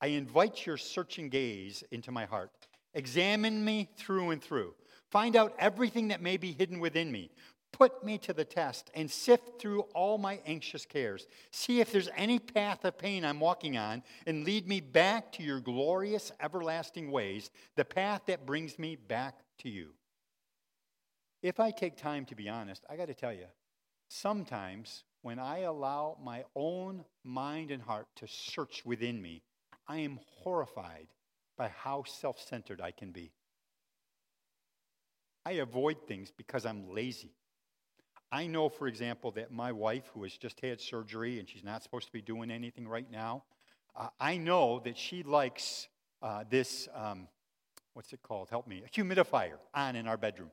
I 0.00 0.08
invite 0.08 0.66
your 0.66 0.76
searching 0.76 1.28
gaze 1.28 1.84
into 1.92 2.10
my 2.10 2.26
heart. 2.26 2.50
Examine 2.94 3.64
me 3.64 3.88
through 3.96 4.30
and 4.30 4.42
through. 4.42 4.74
Find 5.10 5.36
out 5.36 5.54
everything 5.58 6.08
that 6.08 6.20
may 6.20 6.36
be 6.36 6.52
hidden 6.52 6.80
within 6.80 7.12
me. 7.12 7.30
Put 7.76 8.02
me 8.02 8.16
to 8.18 8.32
the 8.32 8.46
test 8.46 8.90
and 8.94 9.10
sift 9.10 9.60
through 9.60 9.82
all 9.94 10.16
my 10.16 10.40
anxious 10.46 10.86
cares. 10.86 11.26
See 11.50 11.80
if 11.82 11.92
there's 11.92 12.08
any 12.16 12.38
path 12.38 12.86
of 12.86 12.96
pain 12.96 13.22
I'm 13.22 13.38
walking 13.38 13.76
on 13.76 14.02
and 14.26 14.44
lead 14.44 14.66
me 14.66 14.80
back 14.80 15.30
to 15.32 15.42
your 15.42 15.60
glorious, 15.60 16.32
everlasting 16.40 17.10
ways, 17.10 17.50
the 17.74 17.84
path 17.84 18.22
that 18.28 18.46
brings 18.46 18.78
me 18.78 18.96
back 18.96 19.40
to 19.58 19.68
you. 19.68 19.90
If 21.42 21.60
I 21.60 21.70
take 21.70 21.98
time 21.98 22.24
to 22.26 22.34
be 22.34 22.48
honest, 22.48 22.82
I 22.88 22.96
got 22.96 23.08
to 23.08 23.14
tell 23.14 23.34
you, 23.34 23.44
sometimes 24.08 25.04
when 25.20 25.38
I 25.38 25.58
allow 25.58 26.16
my 26.24 26.44
own 26.54 27.04
mind 27.24 27.70
and 27.70 27.82
heart 27.82 28.06
to 28.16 28.26
search 28.26 28.86
within 28.86 29.20
me, 29.20 29.42
I 29.86 29.98
am 29.98 30.18
horrified 30.38 31.08
by 31.58 31.68
how 31.68 32.04
self 32.06 32.40
centered 32.40 32.80
I 32.80 32.92
can 32.92 33.10
be. 33.10 33.32
I 35.44 35.52
avoid 35.52 36.08
things 36.08 36.32
because 36.34 36.64
I'm 36.64 36.88
lazy. 36.94 37.34
I 38.32 38.46
know, 38.46 38.68
for 38.68 38.88
example, 38.88 39.30
that 39.32 39.52
my 39.52 39.72
wife, 39.72 40.10
who 40.12 40.24
has 40.24 40.36
just 40.36 40.60
had 40.60 40.80
surgery 40.80 41.38
and 41.38 41.48
she's 41.48 41.64
not 41.64 41.82
supposed 41.82 42.06
to 42.06 42.12
be 42.12 42.22
doing 42.22 42.50
anything 42.50 42.88
right 42.88 43.10
now, 43.10 43.44
uh, 43.94 44.08
I 44.20 44.36
know 44.36 44.80
that 44.84 44.98
she 44.98 45.22
likes 45.22 45.88
uh, 46.22 46.44
this, 46.50 46.88
um, 46.94 47.28
what's 47.94 48.12
it 48.12 48.22
called? 48.22 48.50
Help 48.50 48.66
me, 48.66 48.82
a 48.84 48.88
humidifier 48.88 49.58
on 49.74 49.96
in 49.96 50.08
our 50.08 50.16
bedroom. 50.16 50.50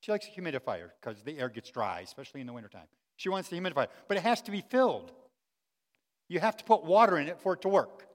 She 0.00 0.10
likes 0.10 0.26
a 0.26 0.40
humidifier 0.40 0.90
because 1.00 1.22
the 1.22 1.38
air 1.38 1.48
gets 1.48 1.70
dry, 1.70 2.00
especially 2.00 2.40
in 2.40 2.46
the 2.46 2.52
wintertime. 2.52 2.86
She 3.16 3.28
wants 3.28 3.48
the 3.48 3.56
humidifier, 3.56 3.88
but 4.08 4.16
it 4.16 4.22
has 4.22 4.42
to 4.42 4.50
be 4.50 4.62
filled. 4.62 5.12
You 6.28 6.40
have 6.40 6.56
to 6.56 6.64
put 6.64 6.84
water 6.84 7.18
in 7.18 7.28
it 7.28 7.40
for 7.40 7.52
it 7.54 7.62
to 7.62 7.68
work. 7.68 8.06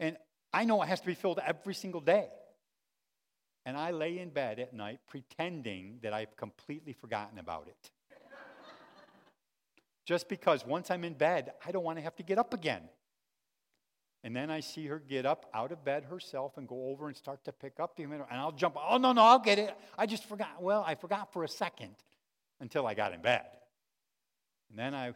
And 0.00 0.16
I 0.52 0.64
know 0.64 0.82
it 0.82 0.88
has 0.88 1.00
to 1.00 1.06
be 1.06 1.14
filled 1.14 1.40
every 1.44 1.74
single 1.74 2.00
day. 2.00 2.28
And 3.64 3.76
I 3.76 3.90
lay 3.92 4.18
in 4.18 4.30
bed 4.30 4.58
at 4.58 4.72
night 4.72 5.00
pretending 5.06 5.98
that 6.02 6.12
I've 6.12 6.36
completely 6.36 6.92
forgotten 6.92 7.38
about 7.38 7.68
it. 7.68 7.90
Just 10.04 10.28
because 10.28 10.66
once 10.66 10.90
I'm 10.90 11.04
in 11.04 11.14
bed, 11.14 11.52
I 11.64 11.70
don't 11.72 11.84
want 11.84 11.98
to 11.98 12.02
have 12.02 12.16
to 12.16 12.22
get 12.22 12.38
up 12.38 12.54
again. 12.54 12.82
And 14.24 14.36
then 14.36 14.50
I 14.50 14.60
see 14.60 14.86
her 14.86 14.98
get 14.98 15.26
up 15.26 15.46
out 15.52 15.72
of 15.72 15.84
bed 15.84 16.04
herself 16.04 16.56
and 16.56 16.68
go 16.68 16.88
over 16.88 17.08
and 17.08 17.16
start 17.16 17.44
to 17.44 17.52
pick 17.52 17.80
up 17.80 17.96
the 17.96 18.04
humidifier. 18.04 18.26
And 18.30 18.40
I'll 18.40 18.52
jump, 18.52 18.76
oh, 18.78 18.96
no, 18.96 19.12
no, 19.12 19.22
I'll 19.22 19.38
get 19.38 19.58
it. 19.58 19.76
I 19.98 20.06
just 20.06 20.26
forgot. 20.26 20.62
Well, 20.62 20.84
I 20.86 20.94
forgot 20.94 21.32
for 21.32 21.42
a 21.44 21.48
second 21.48 21.94
until 22.60 22.86
I 22.86 22.94
got 22.94 23.12
in 23.12 23.20
bed. 23.20 23.46
And 24.70 24.78
then 24.78 24.94
I, 24.94 25.14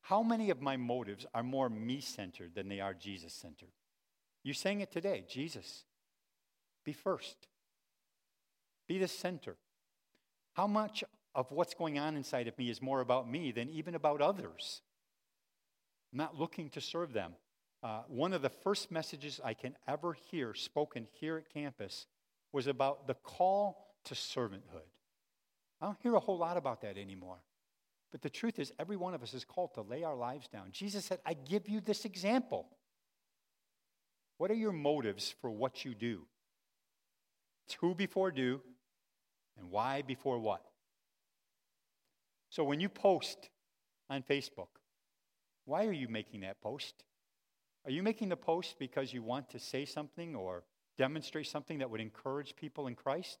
how 0.00 0.22
many 0.22 0.50
of 0.50 0.62
my 0.62 0.76
motives 0.76 1.26
are 1.34 1.42
more 1.42 1.68
me 1.68 2.00
centered 2.00 2.54
than 2.54 2.68
they 2.68 2.80
are 2.80 2.94
Jesus 2.94 3.34
centered? 3.34 3.68
You 4.42 4.54
sang 4.54 4.80
it 4.80 4.90
today 4.90 5.24
Jesus, 5.28 5.84
be 6.84 6.92
first, 6.92 7.36
be 8.88 8.98
the 8.98 9.08
center. 9.08 9.56
How 10.54 10.66
much 10.66 11.04
of 11.34 11.50
what's 11.50 11.74
going 11.74 11.98
on 11.98 12.16
inside 12.16 12.48
of 12.48 12.58
me 12.58 12.70
is 12.70 12.82
more 12.82 13.00
about 13.00 13.30
me 13.30 13.52
than 13.52 13.68
even 13.70 13.94
about 13.94 14.20
others? 14.20 14.82
I'm 16.12 16.18
not 16.18 16.38
looking 16.38 16.70
to 16.70 16.80
serve 16.80 17.12
them. 17.12 17.32
Uh, 17.82 18.02
one 18.08 18.32
of 18.32 18.42
the 18.42 18.50
first 18.50 18.90
messages 18.90 19.40
I 19.42 19.54
can 19.54 19.76
ever 19.88 20.12
hear 20.30 20.54
spoken 20.54 21.06
here 21.12 21.38
at 21.38 21.52
campus 21.52 22.06
was 22.52 22.66
about 22.66 23.06
the 23.06 23.14
call 23.14 23.94
to 24.04 24.14
servanthood. 24.14 24.88
I 25.80 25.86
don't 25.86 25.98
hear 26.02 26.14
a 26.14 26.20
whole 26.20 26.36
lot 26.36 26.56
about 26.56 26.82
that 26.82 26.98
anymore. 26.98 27.38
But 28.10 28.22
the 28.22 28.30
truth 28.30 28.58
is, 28.58 28.72
every 28.78 28.96
one 28.96 29.14
of 29.14 29.22
us 29.22 29.34
is 29.34 29.44
called 29.44 29.74
to 29.74 29.82
lay 29.82 30.02
our 30.02 30.16
lives 30.16 30.48
down. 30.48 30.68
Jesus 30.72 31.04
said, 31.04 31.20
I 31.24 31.34
give 31.34 31.68
you 31.68 31.80
this 31.80 32.04
example. 32.04 32.66
What 34.36 34.50
are 34.50 34.54
your 34.54 34.72
motives 34.72 35.34
for 35.40 35.50
what 35.50 35.84
you 35.84 35.94
do? 35.94 36.26
It's 37.66 37.74
who 37.74 37.94
before 37.94 38.30
do 38.30 38.60
and 39.58 39.70
why 39.70 40.02
before 40.02 40.38
what. 40.38 40.64
So 42.50 42.64
when 42.64 42.80
you 42.80 42.88
post 42.88 43.48
on 44.10 44.22
Facebook, 44.22 44.68
why 45.64 45.86
are 45.86 45.92
you 45.92 46.08
making 46.08 46.40
that 46.40 46.60
post? 46.60 47.04
Are 47.84 47.90
you 47.90 48.02
making 48.02 48.28
the 48.28 48.36
post 48.36 48.78
because 48.78 49.12
you 49.12 49.22
want 49.22 49.48
to 49.50 49.58
say 49.58 49.84
something 49.84 50.34
or 50.34 50.64
demonstrate 50.98 51.46
something 51.46 51.78
that 51.78 51.90
would 51.90 52.00
encourage 52.00 52.56
people 52.56 52.88
in 52.88 52.94
Christ? 52.96 53.38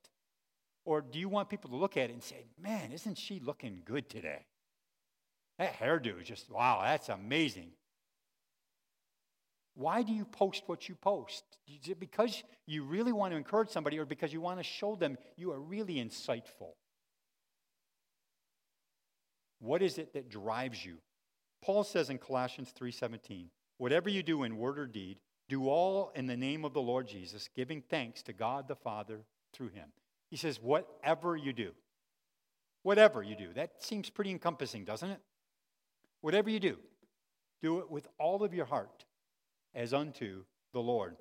Or 0.84 1.02
do 1.02 1.18
you 1.18 1.28
want 1.28 1.50
people 1.50 1.70
to 1.70 1.76
look 1.76 1.96
at 1.96 2.08
it 2.08 2.12
and 2.12 2.22
say, 2.22 2.46
man, 2.58 2.92
isn't 2.92 3.18
she 3.18 3.40
looking 3.40 3.82
good 3.84 4.08
today? 4.08 4.46
That 5.58 5.74
hairdo 5.74 6.22
is 6.22 6.26
just, 6.26 6.48
wow, 6.48 6.80
that's 6.82 7.10
amazing. 7.10 7.72
Why 9.74 10.02
do 10.02 10.12
you 10.12 10.24
post 10.24 10.62
what 10.66 10.88
you 10.88 10.94
post? 10.94 11.44
Is 11.66 11.88
it 11.88 12.00
because 12.00 12.42
you 12.66 12.84
really 12.84 13.12
want 13.12 13.32
to 13.32 13.36
encourage 13.36 13.70
somebody 13.70 13.98
or 13.98 14.04
because 14.04 14.32
you 14.32 14.40
want 14.40 14.58
to 14.58 14.64
show 14.64 14.94
them 14.94 15.18
you 15.36 15.52
are 15.52 15.60
really 15.60 15.96
insightful? 15.96 16.74
What 19.60 19.82
is 19.82 19.98
it 19.98 20.12
that 20.14 20.28
drives 20.28 20.84
you? 20.84 20.98
Paul 21.62 21.84
says 21.84 22.10
in 22.10 22.18
Colossians 22.18 22.72
3:17, 22.72 23.50
"Whatever 23.76 24.08
you 24.08 24.22
do 24.22 24.42
in 24.42 24.56
word 24.56 24.78
or 24.78 24.86
deed, 24.86 25.20
do 25.48 25.68
all 25.68 26.10
in 26.10 26.26
the 26.26 26.36
name 26.36 26.64
of 26.64 26.72
the 26.72 26.82
Lord 26.82 27.06
Jesus, 27.06 27.48
giving 27.48 27.82
thanks 27.82 28.22
to 28.24 28.32
God 28.32 28.66
the 28.66 28.76
Father 28.76 29.26
through 29.52 29.68
him." 29.68 29.92
He 30.28 30.36
says, 30.36 30.60
"Whatever 30.60 31.36
you 31.36 31.52
do." 31.52 31.74
Whatever 32.82 33.22
you 33.22 33.36
do. 33.36 33.52
That 33.52 33.82
seems 33.82 34.08
pretty 34.08 34.30
encompassing, 34.30 34.84
doesn't 34.84 35.10
it? 35.10 35.20
Whatever 36.22 36.48
you 36.48 36.60
do, 36.60 36.82
do 37.60 37.78
it 37.80 37.90
with 37.90 38.08
all 38.18 38.42
of 38.42 38.54
your 38.54 38.66
heart 38.66 39.04
as 39.74 39.92
unto 39.92 40.46
the 40.72 40.80
Lord. 40.80 41.18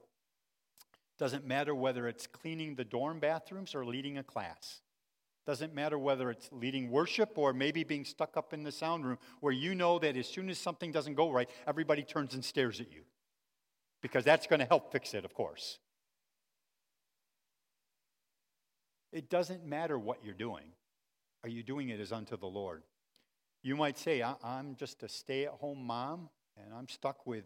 Doesn't 1.17 1.45
matter 1.45 1.75
whether 1.75 2.08
it's 2.08 2.28
cleaning 2.28 2.75
the 2.75 2.86
dorm 2.86 3.19
bathrooms 3.19 3.75
or 3.75 3.86
leading 3.86 4.17
a 4.17 4.23
class. 4.23 4.82
Doesn't 5.49 5.73
matter 5.73 5.97
whether 5.97 6.29
it's 6.29 6.47
leading 6.51 6.91
worship 6.91 7.35
or 7.35 7.53
maybe 7.53 7.83
being 7.83 8.05
stuck 8.05 8.38
up 8.38 8.53
in 8.53 8.62
the 8.62 8.71
sound 8.71 9.03
room 9.03 9.17
where 9.39 9.51
you 9.51 9.73
know 9.73 9.97
that 9.97 10.15
as 10.15 10.27
soon 10.27 10.47
as 10.47 10.59
something 10.59 10.91
doesn't 10.91 11.15
go 11.15 11.31
right, 11.31 11.49
everybody 11.65 12.03
turns 12.03 12.35
and 12.35 12.45
stares 12.45 12.79
at 12.79 12.91
you. 12.91 13.01
Because 14.03 14.23
that's 14.23 14.45
going 14.45 14.59
to 14.59 14.67
help 14.67 14.91
fix 14.91 15.15
it, 15.15 15.25
of 15.25 15.33
course. 15.33 15.79
It 19.12 19.27
doesn't 19.27 19.65
matter 19.65 19.97
what 19.97 20.23
you're 20.23 20.35
doing. 20.35 20.65
Are 21.41 21.49
you 21.49 21.63
doing 21.63 21.89
it 21.89 21.99
as 21.99 22.12
unto 22.12 22.38
the 22.38 22.45
Lord? 22.45 22.83
You 23.63 23.75
might 23.75 23.97
say, 23.97 24.21
I'm 24.21 24.75
just 24.75 25.01
a 25.01 25.09
stay 25.09 25.45
at 25.45 25.53
home 25.53 25.83
mom 25.83 26.29
and 26.63 26.71
I'm 26.75 26.88
stuck 26.88 27.25
with 27.25 27.45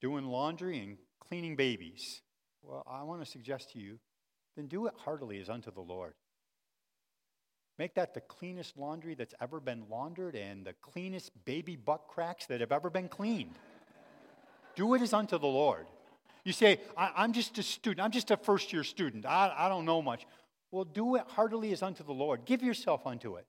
doing 0.00 0.26
laundry 0.26 0.78
and 0.78 0.98
cleaning 1.18 1.56
babies. 1.56 2.22
Well, 2.62 2.84
I 2.88 3.02
want 3.02 3.20
to 3.20 3.28
suggest 3.28 3.72
to 3.72 3.80
you, 3.80 3.98
then 4.54 4.68
do 4.68 4.86
it 4.86 4.94
heartily 4.96 5.40
as 5.40 5.48
unto 5.48 5.72
the 5.72 5.80
Lord. 5.80 6.14
Make 7.78 7.94
that 7.94 8.14
the 8.14 8.20
cleanest 8.20 8.76
laundry 8.76 9.14
that's 9.14 9.34
ever 9.40 9.58
been 9.58 9.84
laundered 9.90 10.36
and 10.36 10.64
the 10.64 10.74
cleanest 10.74 11.32
baby 11.44 11.74
butt 11.74 12.02
cracks 12.08 12.46
that 12.46 12.60
have 12.60 12.70
ever 12.70 12.88
been 12.88 13.08
cleaned. 13.08 13.56
Do 14.76 14.94
it 14.94 15.02
as 15.02 15.12
unto 15.12 15.38
the 15.38 15.46
Lord. 15.46 15.86
You 16.44 16.52
say, 16.52 16.80
I, 16.96 17.24
am 17.24 17.32
just 17.32 17.58
a 17.58 17.62
student. 17.62 18.04
I'm 18.04 18.10
just 18.10 18.30
a 18.30 18.36
first 18.36 18.72
year 18.72 18.84
student. 18.84 19.26
I, 19.26 19.52
I 19.56 19.68
don't 19.68 19.84
know 19.84 20.02
much. 20.02 20.26
Well, 20.70 20.84
do 20.84 21.16
it 21.16 21.22
heartily 21.28 21.72
as 21.72 21.82
unto 21.82 22.04
the 22.04 22.12
Lord. 22.12 22.44
Give 22.44 22.62
yourself 22.62 23.06
unto 23.06 23.36
it. 23.36 23.46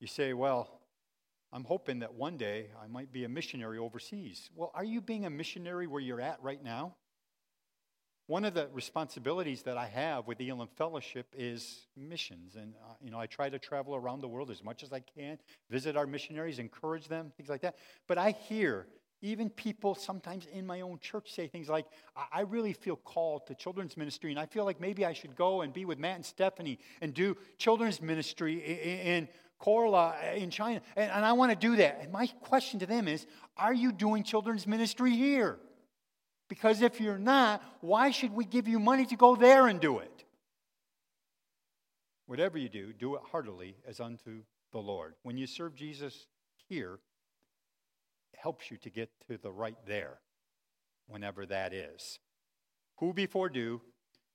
You 0.00 0.06
say, 0.06 0.32
Well, 0.32 0.80
I'm 1.52 1.64
hoping 1.64 2.00
that 2.00 2.14
one 2.14 2.36
day 2.36 2.66
I 2.82 2.86
might 2.86 3.12
be 3.12 3.24
a 3.24 3.28
missionary 3.28 3.78
overseas. 3.78 4.50
Well, 4.54 4.70
are 4.74 4.84
you 4.84 5.00
being 5.00 5.26
a 5.26 5.30
missionary 5.30 5.86
where 5.86 6.00
you're 6.00 6.20
at 6.20 6.42
right 6.42 6.62
now? 6.62 6.94
One 8.30 8.44
of 8.44 8.54
the 8.54 8.68
responsibilities 8.72 9.62
that 9.62 9.76
I 9.76 9.86
have 9.86 10.28
with 10.28 10.38
the 10.38 10.50
Elim 10.50 10.68
Fellowship 10.76 11.34
is 11.36 11.88
missions. 11.96 12.54
And, 12.54 12.74
uh, 12.76 12.92
you 13.02 13.10
know, 13.10 13.18
I 13.18 13.26
try 13.26 13.50
to 13.50 13.58
travel 13.58 13.96
around 13.96 14.20
the 14.20 14.28
world 14.28 14.52
as 14.52 14.62
much 14.62 14.84
as 14.84 14.92
I 14.92 15.00
can, 15.00 15.36
visit 15.68 15.96
our 15.96 16.06
missionaries, 16.06 16.60
encourage 16.60 17.08
them, 17.08 17.32
things 17.36 17.48
like 17.48 17.60
that. 17.62 17.74
But 18.06 18.18
I 18.18 18.30
hear 18.30 18.86
even 19.20 19.50
people 19.50 19.96
sometimes 19.96 20.46
in 20.46 20.64
my 20.64 20.82
own 20.82 21.00
church 21.00 21.32
say 21.32 21.48
things 21.48 21.68
like, 21.68 21.86
I 22.32 22.42
really 22.42 22.72
feel 22.72 22.94
called 22.94 23.48
to 23.48 23.56
children's 23.56 23.96
ministry, 23.96 24.30
and 24.30 24.38
I 24.38 24.46
feel 24.46 24.64
like 24.64 24.80
maybe 24.80 25.04
I 25.04 25.12
should 25.12 25.34
go 25.34 25.62
and 25.62 25.72
be 25.72 25.84
with 25.84 25.98
Matt 25.98 26.14
and 26.14 26.24
Stephanie 26.24 26.78
and 27.00 27.12
do 27.12 27.36
children's 27.58 28.00
ministry 28.00 28.58
in 28.58 29.28
Korla 29.60 30.36
in 30.36 30.50
China. 30.50 30.82
And 30.94 31.24
I 31.24 31.32
want 31.32 31.50
to 31.50 31.56
do 31.56 31.74
that. 31.78 31.98
And 32.00 32.12
my 32.12 32.28
question 32.42 32.78
to 32.78 32.86
them 32.86 33.08
is, 33.08 33.26
are 33.56 33.74
you 33.74 33.90
doing 33.90 34.22
children's 34.22 34.68
ministry 34.68 35.16
here? 35.16 35.58
Because 36.50 36.82
if 36.82 37.00
you're 37.00 37.16
not, 37.16 37.62
why 37.80 38.10
should 38.10 38.34
we 38.34 38.44
give 38.44 38.66
you 38.66 38.80
money 38.80 39.06
to 39.06 39.16
go 39.16 39.36
there 39.36 39.68
and 39.68 39.80
do 39.80 40.00
it? 40.00 40.24
Whatever 42.26 42.58
you 42.58 42.68
do, 42.68 42.92
do 42.92 43.14
it 43.14 43.22
heartily 43.30 43.76
as 43.86 44.00
unto 44.00 44.42
the 44.72 44.78
Lord. 44.78 45.14
When 45.22 45.38
you 45.38 45.46
serve 45.46 45.76
Jesus 45.76 46.26
here, 46.68 46.98
it 48.34 48.40
helps 48.42 48.68
you 48.68 48.76
to 48.78 48.90
get 48.90 49.10
to 49.28 49.38
the 49.38 49.52
right 49.52 49.76
there, 49.86 50.18
whenever 51.06 51.46
that 51.46 51.72
is. 51.72 52.18
Who 52.98 53.14
before 53.14 53.48
do, 53.48 53.80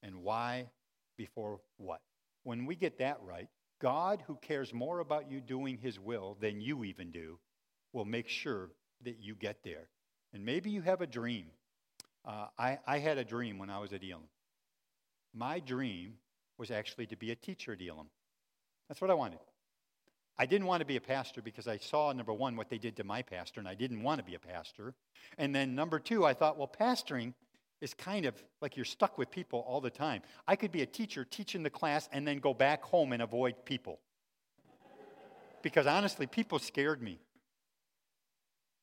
and 0.01 0.23
why 0.23 0.69
before 1.17 1.59
what? 1.75 1.99
When 2.43 2.65
we 2.65 2.75
get 2.75 2.97
that 2.99 3.17
right, 3.23 3.49
God, 3.81 4.23
who 4.25 4.37
cares 4.37 4.73
more 4.73 4.99
about 4.99 5.29
you 5.29 5.41
doing 5.41 5.77
his 5.77 5.99
will 5.99 6.37
than 6.39 6.61
you 6.61 6.85
even 6.85 7.11
do, 7.11 7.39
will 7.91 8.05
make 8.05 8.29
sure 8.29 8.69
that 9.03 9.19
you 9.19 9.35
get 9.35 9.63
there. 9.65 9.89
And 10.33 10.45
maybe 10.45 10.69
you 10.69 10.81
have 10.81 11.01
a 11.01 11.07
dream 11.07 11.47
uh, 12.25 12.47
I, 12.57 12.79
I 12.87 12.99
had 12.99 13.17
a 13.17 13.23
dream 13.23 13.57
when 13.57 13.69
I 13.69 13.79
was 13.79 13.93
at 13.93 14.01
Elim. 14.03 14.27
My 15.33 15.59
dream 15.59 16.13
was 16.57 16.71
actually 16.71 17.07
to 17.07 17.17
be 17.17 17.31
a 17.31 17.35
teacher 17.35 17.73
at 17.73 17.81
Elim. 17.81 18.07
That's 18.87 19.01
what 19.01 19.11
I 19.11 19.13
wanted. 19.13 19.39
I 20.37 20.45
didn't 20.45 20.67
want 20.67 20.81
to 20.81 20.85
be 20.85 20.97
a 20.97 21.01
pastor 21.01 21.41
because 21.41 21.67
I 21.67 21.77
saw, 21.77 22.11
number 22.11 22.33
one, 22.33 22.55
what 22.57 22.69
they 22.69 22.77
did 22.77 22.97
to 22.97 23.03
my 23.03 23.21
pastor, 23.21 23.59
and 23.59 23.69
I 23.69 23.73
didn't 23.73 24.03
want 24.03 24.19
to 24.19 24.25
be 24.25 24.35
a 24.35 24.39
pastor. 24.39 24.93
And 25.37 25.55
then, 25.55 25.75
number 25.75 25.97
two, 25.97 26.25
I 26.25 26.33
thought, 26.33 26.57
well, 26.57 26.71
pastoring 26.79 27.33
is 27.79 27.93
kind 27.93 28.25
of 28.25 28.35
like 28.61 28.75
you're 28.75 28.85
stuck 28.85 29.17
with 29.17 29.31
people 29.31 29.59
all 29.67 29.79
the 29.79 29.89
time. 29.89 30.21
I 30.47 30.55
could 30.55 30.71
be 30.71 30.81
a 30.81 30.85
teacher 30.85 31.23
teaching 31.23 31.63
the 31.63 31.69
class 31.69 32.09
and 32.11 32.27
then 32.27 32.39
go 32.39 32.53
back 32.53 32.83
home 32.83 33.13
and 33.13 33.21
avoid 33.21 33.63
people. 33.63 33.99
because 35.61 35.87
honestly, 35.87 36.27
people 36.27 36.59
scared 36.59 37.01
me. 37.01 37.19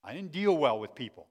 I 0.05 0.14
didn't 0.14 0.33
deal 0.33 0.57
well 0.57 0.78
with 0.78 0.94
people. 0.94 1.28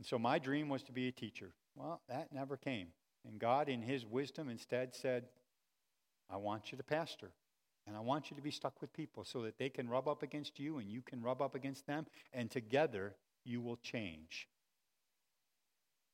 And 0.00 0.06
so 0.06 0.18
my 0.18 0.38
dream 0.38 0.70
was 0.70 0.82
to 0.84 0.92
be 0.92 1.08
a 1.08 1.12
teacher. 1.12 1.52
Well, 1.74 2.00
that 2.08 2.32
never 2.32 2.56
came. 2.56 2.86
And 3.28 3.38
God, 3.38 3.68
in 3.68 3.82
His 3.82 4.06
wisdom, 4.06 4.48
instead 4.48 4.94
said, 4.94 5.24
I 6.30 6.38
want 6.38 6.72
you 6.72 6.78
to 6.78 6.82
pastor. 6.82 7.32
And 7.86 7.94
I 7.94 8.00
want 8.00 8.30
you 8.30 8.36
to 8.36 8.42
be 8.42 8.50
stuck 8.50 8.80
with 8.80 8.94
people 8.94 9.26
so 9.26 9.42
that 9.42 9.58
they 9.58 9.68
can 9.68 9.90
rub 9.90 10.08
up 10.08 10.22
against 10.22 10.58
you 10.58 10.78
and 10.78 10.90
you 10.90 11.02
can 11.02 11.20
rub 11.20 11.42
up 11.42 11.54
against 11.54 11.86
them. 11.86 12.06
And 12.32 12.50
together, 12.50 13.14
you 13.44 13.60
will 13.60 13.76
change. 13.76 14.48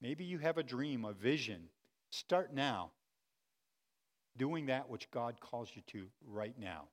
Maybe 0.02 0.24
you 0.24 0.38
have 0.38 0.58
a 0.58 0.64
dream, 0.64 1.04
a 1.04 1.12
vision. 1.12 1.68
Start 2.10 2.52
now 2.52 2.90
doing 4.36 4.66
that 4.66 4.90
which 4.90 5.08
God 5.12 5.40
calls 5.40 5.70
you 5.76 5.82
to 5.92 6.08
right 6.26 6.58
now. 6.58 6.88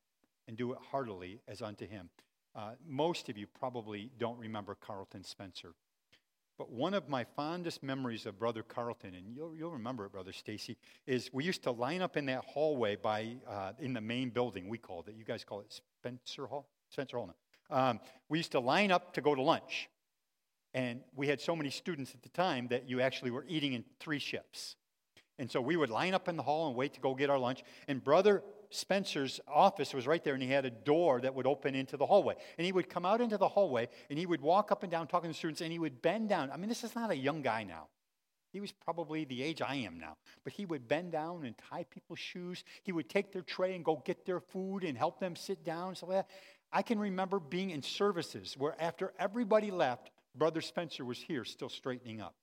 And 0.48 0.56
do 0.56 0.74
it 0.74 0.78
heartily 0.92 1.42
as 1.48 1.64
unto 1.64 1.88
Him. 1.88 2.12
Uh, 2.56 2.74
most 2.88 3.30
of 3.30 3.38
you 3.40 3.48
probably 3.48 4.12
don't 4.20 4.38
remember 4.38 4.78
Carlton 4.80 5.24
Spencer. 5.24 5.74
But 6.58 6.72
one 6.72 6.94
of 6.94 7.10
my 7.10 7.26
fondest 7.36 7.82
memories 7.82 8.26
of 8.26 8.38
Brother 8.38 8.62
Carlton, 8.62 9.16
and 9.16 9.36
you'll, 9.36 9.56
you'll 9.56 9.72
remember 9.72 10.06
it, 10.06 10.12
Brother 10.12 10.32
Stacy, 10.32 10.78
is 11.08 11.32
we 11.34 11.44
used 11.44 11.64
to 11.64 11.72
line 11.72 12.02
up 12.02 12.16
in 12.16 12.28
that 12.28 12.44
hallway 12.46 12.96
by 12.96 13.38
uh, 13.48 13.72
in 13.80 13.94
the 13.94 14.02
main 14.02 14.30
building. 14.30 14.70
We 14.70 14.78
called 14.78 15.08
it. 15.10 15.16
You 15.18 15.26
guys 15.26 15.44
call 15.44 15.62
it 15.62 15.82
Spencer 16.00 16.46
Hall. 16.46 16.68
Spencer 16.90 17.18
Hall. 17.18 17.34
Um, 17.72 18.00
we 18.30 18.38
used 18.38 18.52
to 18.52 18.60
line 18.60 18.92
up 18.92 19.14
to 19.16 19.22
go 19.22 19.34
to 19.34 19.42
lunch, 19.42 19.90
and 20.76 21.02
we 21.16 21.28
had 21.28 21.42
so 21.42 21.56
many 21.56 21.72
students 21.72 22.14
at 22.14 22.22
the 22.22 22.30
time 22.30 22.68
that 22.68 22.88
you 22.88 23.02
actually 23.02 23.32
were 23.32 23.46
eating 23.48 23.74
in 23.74 23.84
three 24.00 24.20
shifts. 24.20 24.76
And 25.40 25.50
so 25.50 25.60
we 25.60 25.76
would 25.76 25.90
line 25.90 26.14
up 26.14 26.28
in 26.28 26.38
the 26.38 26.44
hall 26.44 26.68
and 26.68 26.76
wait 26.76 26.94
to 26.94 27.00
go 27.00 27.16
get 27.16 27.32
our 27.32 27.40
lunch. 27.40 27.64
And 27.88 28.04
Brother 28.04 28.44
Spencer's 28.74 29.40
office 29.48 29.94
was 29.94 30.08
right 30.08 30.24
there, 30.24 30.34
and 30.34 30.44
he 30.44 30.50
had 30.50 30.66
a 30.66 30.72
door 30.72 31.22
that 31.22 31.34
would 31.36 31.48
open 31.48 31.76
into 31.76 31.98
the 31.98 32.06
hallway. 32.06 32.36
And 32.58 32.66
he 32.66 32.72
would 32.72 32.90
come 32.90 33.06
out 33.06 33.22
into 33.22 33.38
the 33.38 33.48
hallway, 33.48 33.88
and 34.10 34.18
he 34.18 34.26
would 34.26 34.42
walk 34.42 34.72
up 34.72 34.84
and 34.84 34.92
down 34.92 35.08
talking 35.08 35.32
to 35.32 35.38
students, 35.38 35.62
and 35.62 35.72
he 35.72 35.80
would 35.80 36.02
bend 36.02 36.30
down. 36.30 36.52
I 36.52 36.58
mean, 36.58 36.70
this 36.70 36.84
is 36.84 36.96
not 36.96 37.12
a 37.12 37.16
young 37.16 37.42
guy 37.42 37.64
now. 37.64 37.88
He 38.52 38.60
was 38.60 38.72
probably 38.72 39.26
the 39.26 39.42
age 39.42 39.62
I 39.62 39.76
am 39.76 40.00
now. 40.00 40.16
But 40.44 40.54
he 40.54 40.66
would 40.66 40.88
bend 40.88 41.12
down 41.12 41.44
and 41.44 41.56
tie 41.70 41.86
people's 41.90 42.20
shoes. 42.20 42.64
He 42.84 42.92
would 42.92 43.10
take 43.10 43.32
their 43.32 43.42
tray 43.42 43.76
and 43.76 43.84
go 43.84 44.02
get 44.06 44.26
their 44.26 44.40
food 44.40 44.84
and 44.84 44.96
help 44.96 45.20
them 45.20 45.36
sit 45.36 45.64
down. 45.64 45.96
So 45.96 46.24
I 46.72 46.82
can 46.84 47.00
remember 47.00 47.40
being 47.40 47.72
in 47.72 47.82
services 47.82 48.56
where 48.58 48.80
after 48.80 49.12
everybody 49.18 49.72
left, 49.72 50.12
Brother 50.36 50.62
Spencer 50.62 51.04
was 51.04 51.18
here 51.18 51.44
still 51.46 51.70
straightening 51.70 52.22
up. 52.22 52.36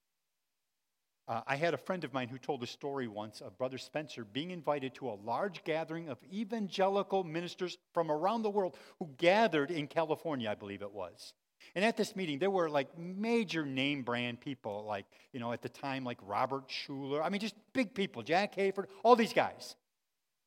Uh, 1.31 1.43
I 1.47 1.55
had 1.55 1.75
a 1.75 1.79
friend 1.79 2.03
of 2.03 2.13
mine 2.13 2.29
who 2.29 2.39
told 2.39 2.61
a 2.65 2.67
story 2.67 3.07
once 3.07 3.41
of 3.41 3.57
Brother 3.57 3.79
Spencer 3.79 4.25
being 4.25 4.51
invited 4.51 4.95
to 4.97 5.09
a 5.09 5.21
large 5.25 5.63
gathering 5.63 6.09
of 6.09 6.19
evangelical 6.33 7.23
ministers 7.23 7.79
from 7.95 8.11
around 8.11 8.43
the 8.43 8.51
world 8.51 8.77
who 8.99 9.09
gathered 9.17 9.71
in 9.71 9.87
California, 9.87 10.51
I 10.51 10.57
believe 10.57 10.83
it 10.83 10.91
was. 10.91 11.35
And 11.77 11.85
at 11.85 11.97
this 11.97 12.17
meeting, 12.17 12.41
there 12.41 12.51
were 12.51 12.69
like 12.69 12.99
major 12.99 13.65
name 13.65 14.03
brand 14.03 14.41
people, 14.41 14.85
like, 14.89 15.07
you 15.33 15.39
know, 15.39 15.53
at 15.53 15.63
the 15.63 15.69
time, 15.69 16.03
like 16.03 16.19
Robert 16.23 16.69
Schuller. 16.69 17.23
I 17.23 17.29
mean, 17.29 17.41
just 17.41 17.55
big 17.75 17.95
people, 17.95 18.25
Jack 18.25 18.57
Hayford, 18.57 18.87
all 19.05 19.15
these 19.15 19.33
guys. 19.33 19.77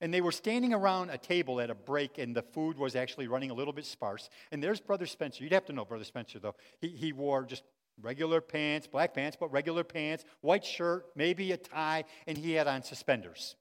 And 0.01 0.13
they 0.13 0.19
were 0.19 0.33
standing 0.33 0.73
around 0.73 1.11
a 1.11 1.17
table 1.17 1.61
at 1.61 1.69
a 1.69 1.75
break, 1.75 2.17
and 2.17 2.35
the 2.35 2.41
food 2.41 2.77
was 2.77 2.97
actually 2.97 3.29
running 3.29 3.51
a 3.51 3.53
little 3.53 3.71
bit 3.71 3.85
sparse. 3.85 4.29
And 4.51 4.61
there's 4.61 4.81
Brother 4.81 5.05
Spencer. 5.05 5.45
You'd 5.45 5.53
have 5.53 5.65
to 5.67 5.73
know 5.73 5.85
Brother 5.85 6.03
Spencer, 6.03 6.39
though. 6.39 6.55
He, 6.81 6.89
he 6.89 7.13
wore 7.13 7.45
just 7.45 7.63
regular 8.01 8.41
pants, 8.41 8.87
black 8.87 9.13
pants, 9.13 9.37
but 9.39 9.51
regular 9.51 9.83
pants, 9.83 10.25
white 10.41 10.65
shirt, 10.65 11.05
maybe 11.15 11.51
a 11.51 11.57
tie, 11.57 12.05
and 12.27 12.37
he 12.37 12.53
had 12.53 12.67
on 12.67 12.83
suspenders. 12.83 13.55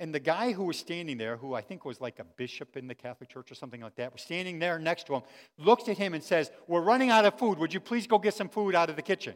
And 0.00 0.14
the 0.14 0.20
guy 0.20 0.52
who 0.52 0.64
was 0.64 0.78
standing 0.78 1.18
there, 1.18 1.36
who 1.36 1.52
I 1.52 1.60
think 1.60 1.84
was 1.84 2.00
like 2.00 2.20
a 2.20 2.24
bishop 2.24 2.78
in 2.78 2.86
the 2.86 2.94
Catholic 2.94 3.28
Church 3.28 3.52
or 3.52 3.54
something 3.54 3.82
like 3.82 3.96
that, 3.96 4.14
was 4.14 4.22
standing 4.22 4.58
there 4.58 4.78
next 4.78 5.06
to 5.08 5.14
him, 5.14 5.22
looks 5.58 5.90
at 5.90 5.98
him 5.98 6.14
and 6.14 6.24
says, 6.24 6.50
We're 6.66 6.80
running 6.80 7.10
out 7.10 7.26
of 7.26 7.38
food. 7.38 7.58
Would 7.58 7.74
you 7.74 7.80
please 7.80 8.06
go 8.06 8.18
get 8.18 8.32
some 8.32 8.48
food 8.48 8.74
out 8.74 8.88
of 8.88 8.96
the 8.96 9.02
kitchen? 9.02 9.34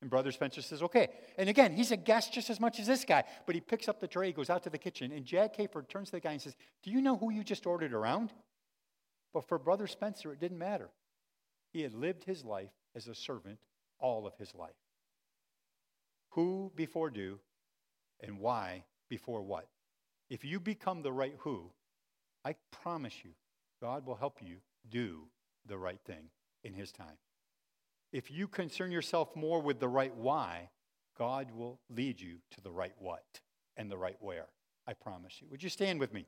And 0.00 0.08
Brother 0.08 0.30
Spencer 0.30 0.62
says, 0.62 0.80
Okay. 0.80 1.08
And 1.36 1.48
again, 1.48 1.72
he's 1.72 1.90
a 1.90 1.96
guest 1.96 2.32
just 2.32 2.50
as 2.50 2.60
much 2.60 2.78
as 2.78 2.86
this 2.86 3.04
guy, 3.04 3.24
but 3.46 3.56
he 3.56 3.60
picks 3.60 3.88
up 3.88 3.98
the 3.98 4.06
tray, 4.06 4.30
goes 4.30 4.48
out 4.48 4.62
to 4.62 4.70
the 4.70 4.78
kitchen, 4.78 5.10
and 5.10 5.24
Jack 5.24 5.56
Hayford 5.56 5.88
turns 5.88 6.10
to 6.10 6.12
the 6.12 6.20
guy 6.20 6.32
and 6.32 6.40
says, 6.40 6.54
Do 6.84 6.92
you 6.92 7.02
know 7.02 7.16
who 7.16 7.32
you 7.32 7.42
just 7.42 7.66
ordered 7.66 7.92
around? 7.92 8.32
But 9.34 9.48
for 9.48 9.58
Brother 9.58 9.88
Spencer, 9.88 10.32
it 10.32 10.38
didn't 10.38 10.58
matter. 10.58 10.88
He 11.72 11.82
had 11.82 11.94
lived 11.94 12.24
his 12.24 12.44
life 12.44 12.70
as 12.94 13.06
a 13.06 13.14
servant 13.14 13.58
all 13.98 14.26
of 14.26 14.36
his 14.36 14.54
life. 14.54 14.70
Who 16.30 16.72
before 16.76 17.10
do, 17.10 17.40
and 18.20 18.38
why 18.38 18.84
before 19.08 19.42
what. 19.42 19.68
If 20.30 20.44
you 20.44 20.60
become 20.60 21.02
the 21.02 21.12
right 21.12 21.34
who, 21.38 21.70
I 22.44 22.54
promise 22.70 23.24
you, 23.24 23.30
God 23.80 24.06
will 24.06 24.16
help 24.16 24.38
you 24.42 24.56
do 24.90 25.28
the 25.66 25.78
right 25.78 26.00
thing 26.04 26.30
in 26.64 26.74
His 26.74 26.92
time. 26.92 27.18
If 28.12 28.30
you 28.30 28.48
concern 28.48 28.90
yourself 28.90 29.34
more 29.36 29.60
with 29.60 29.80
the 29.80 29.88
right 29.88 30.14
why, 30.14 30.70
God 31.16 31.50
will 31.50 31.80
lead 31.90 32.20
you 32.20 32.36
to 32.52 32.60
the 32.60 32.70
right 32.70 32.94
what 32.98 33.40
and 33.76 33.90
the 33.90 33.98
right 33.98 34.16
where. 34.20 34.46
I 34.86 34.94
promise 34.94 35.34
you. 35.40 35.48
Would 35.50 35.62
you 35.62 35.68
stand 35.68 36.00
with 36.00 36.14
me? 36.14 36.24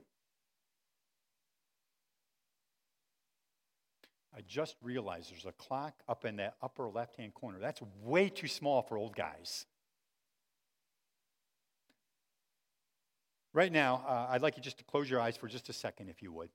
I 4.36 4.42
just 4.46 4.76
realized 4.82 5.32
there's 5.32 5.46
a 5.46 5.52
clock 5.52 5.94
up 6.08 6.24
in 6.24 6.36
that 6.36 6.54
upper 6.62 6.88
left 6.88 7.16
hand 7.16 7.34
corner. 7.34 7.58
That's 7.58 7.80
way 8.02 8.28
too 8.28 8.46
small 8.46 8.82
for 8.82 8.96
old 8.96 9.16
guys. 9.16 9.66
Right 13.52 13.72
now, 13.72 14.04
uh, 14.06 14.28
I'd 14.30 14.42
like 14.42 14.56
you 14.56 14.62
just 14.62 14.78
to 14.78 14.84
close 14.84 15.10
your 15.10 15.20
eyes 15.20 15.36
for 15.36 15.48
just 15.48 15.68
a 15.68 15.72
second, 15.72 16.08
if 16.08 16.22
you 16.22 16.32
would. 16.32 16.50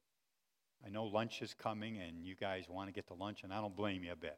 I 0.86 0.90
know 0.90 1.04
lunch 1.06 1.42
is 1.42 1.54
coming 1.54 1.98
and 1.98 2.26
you 2.26 2.36
guys 2.36 2.70
want 2.70 2.88
to 2.88 2.94
get 2.94 3.08
to 3.08 3.14
lunch, 3.14 3.44
and 3.44 3.54
I 3.54 3.60
don't 3.60 3.76
blame 3.76 4.04
you 4.04 4.14
a 4.14 4.16
bit. 4.16 4.38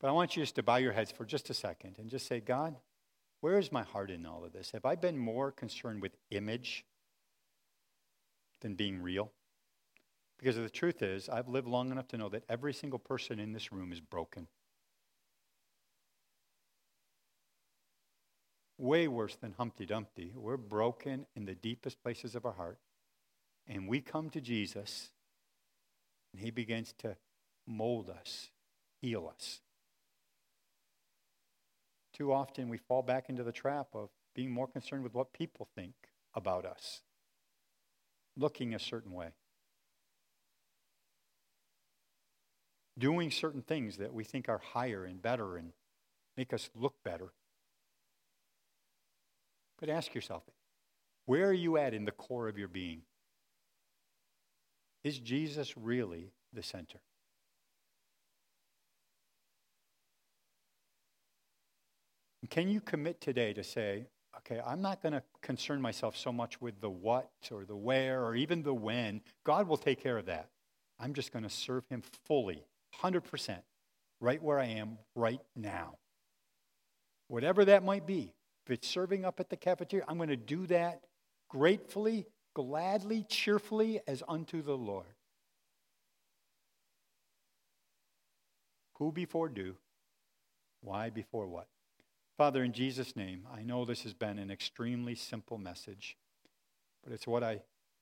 But 0.00 0.08
I 0.08 0.12
want 0.12 0.36
you 0.36 0.42
just 0.42 0.54
to 0.54 0.62
bow 0.62 0.76
your 0.76 0.92
heads 0.92 1.10
for 1.10 1.24
just 1.24 1.50
a 1.50 1.54
second 1.54 1.96
and 1.98 2.08
just 2.08 2.26
say, 2.26 2.40
God, 2.40 2.76
where 3.40 3.58
is 3.58 3.72
my 3.72 3.82
heart 3.82 4.10
in 4.10 4.24
all 4.24 4.44
of 4.44 4.52
this? 4.52 4.70
Have 4.70 4.84
I 4.84 4.94
been 4.94 5.18
more 5.18 5.50
concerned 5.50 6.00
with 6.00 6.12
image 6.30 6.84
than 8.60 8.74
being 8.74 9.02
real? 9.02 9.32
Because 10.40 10.56
the 10.56 10.68
truth 10.68 11.02
is, 11.02 11.28
I've 11.28 11.48
lived 11.48 11.68
long 11.68 11.92
enough 11.92 12.08
to 12.08 12.18
know 12.18 12.30
that 12.30 12.42
every 12.48 12.74
single 12.74 12.98
person 12.98 13.38
in 13.38 13.52
this 13.52 13.70
room 13.70 13.92
is 13.92 14.00
broken. 14.00 14.48
way 18.80 19.06
worse 19.06 19.36
than 19.36 19.52
Humpty 19.52 19.84
Dumpty. 19.84 20.32
We're 20.34 20.56
broken 20.56 21.26
in 21.36 21.44
the 21.44 21.54
deepest 21.54 22.02
places 22.02 22.34
of 22.34 22.44
our 22.46 22.52
heart. 22.52 22.78
And 23.68 23.86
we 23.86 24.00
come 24.00 24.30
to 24.30 24.40
Jesus, 24.40 25.10
and 26.32 26.42
He 26.42 26.50
begins 26.50 26.94
to 26.98 27.16
mold 27.66 28.10
us, 28.10 28.50
heal 29.00 29.30
us. 29.32 29.60
Too 32.14 32.32
often 32.32 32.68
we 32.68 32.78
fall 32.78 33.02
back 33.02 33.28
into 33.28 33.44
the 33.44 33.52
trap 33.52 33.88
of 33.94 34.08
being 34.34 34.50
more 34.50 34.66
concerned 34.66 35.04
with 35.04 35.14
what 35.14 35.32
people 35.32 35.68
think 35.76 35.94
about 36.34 36.64
us, 36.64 37.02
looking 38.36 38.74
a 38.74 38.78
certain 38.78 39.12
way, 39.12 39.28
doing 43.00 43.30
certain 43.30 43.62
things 43.62 43.96
that 43.96 44.14
we 44.14 44.22
think 44.22 44.48
are 44.48 44.60
higher 44.72 45.04
and 45.04 45.20
better 45.20 45.56
and 45.56 45.72
make 46.36 46.52
us 46.52 46.70
look 46.74 46.94
better. 47.04 47.32
But 49.80 49.88
ask 49.88 50.14
yourself 50.14 50.44
where 51.26 51.48
are 51.48 51.52
you 51.52 51.76
at 51.76 51.94
in 51.94 52.04
the 52.04 52.12
core 52.12 52.48
of 52.48 52.58
your 52.58 52.68
being? 52.68 53.02
Is 55.02 55.18
Jesus 55.18 55.76
really 55.76 56.32
the 56.52 56.62
center? 56.62 57.00
Can 62.48 62.68
you 62.68 62.80
commit 62.80 63.20
today 63.20 63.52
to 63.52 63.62
say, 63.62 64.06
okay, 64.38 64.60
I'm 64.66 64.80
not 64.80 65.02
going 65.02 65.12
to 65.12 65.22
concern 65.42 65.80
myself 65.80 66.16
so 66.16 66.32
much 66.32 66.60
with 66.60 66.80
the 66.80 66.90
what 66.90 67.30
or 67.50 67.64
the 67.64 67.76
where 67.76 68.24
or 68.24 68.34
even 68.34 68.62
the 68.62 68.74
when. 68.74 69.20
God 69.44 69.68
will 69.68 69.76
take 69.76 70.02
care 70.02 70.18
of 70.18 70.26
that. 70.26 70.48
I'm 70.98 71.14
just 71.14 71.32
going 71.32 71.42
to 71.44 71.50
serve 71.50 71.84
Him 71.88 72.02
fully, 72.26 72.64
100%, 73.02 73.58
right 74.20 74.42
where 74.42 74.58
I 74.58 74.66
am 74.66 74.98
right 75.14 75.40
now. 75.54 75.96
Whatever 77.28 77.64
that 77.66 77.84
might 77.84 78.06
be. 78.06 78.34
If 78.66 78.72
it's 78.72 78.88
serving 78.88 79.24
up 79.24 79.40
at 79.40 79.48
the 79.48 79.56
cafeteria, 79.56 80.04
I'm 80.08 80.16
going 80.16 80.28
to 80.28 80.36
do 80.36 80.66
that 80.66 81.00
gratefully, 81.48 82.26
gladly, 82.54 83.24
cheerfully 83.28 84.00
as 84.06 84.22
unto 84.28 84.62
the 84.62 84.76
Lord. 84.76 85.06
Who 88.98 89.12
before 89.12 89.48
do? 89.48 89.76
Why 90.82 91.10
before 91.10 91.46
what? 91.46 91.68
Father, 92.36 92.62
in 92.62 92.72
Jesus' 92.72 93.16
name, 93.16 93.46
I 93.54 93.62
know 93.62 93.84
this 93.84 94.02
has 94.02 94.14
been 94.14 94.38
an 94.38 94.50
extremely 94.50 95.14
simple 95.14 95.58
message, 95.58 96.16
but 97.02 97.12
it's 97.12 97.26
what 97.26 97.42
I 97.42 97.60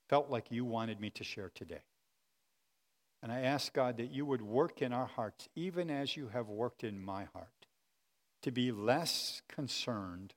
felt 0.09 0.31
like 0.31 0.51
you 0.51 0.65
wanted 0.65 1.01
me 1.01 1.11
to 1.11 1.25
share 1.25 1.51
today. 1.55 1.83
And 3.23 3.33
I 3.33 3.41
ask 3.41 3.73
God 3.73 3.97
that 3.97 4.11
you 4.11 4.25
would 4.25 4.43
work 4.43 4.81
in 4.81 4.93
our 4.93 5.07
hearts, 5.07 5.49
even 5.57 5.91
as 5.91 6.17
you 6.17 6.29
have 6.29 6.49
worked 6.49 6.85
in 6.85 7.05
my 7.05 7.25
heart, 7.33 7.67
to 8.43 8.53
be 8.53 8.71
less 8.71 9.43
concerned 9.49 10.35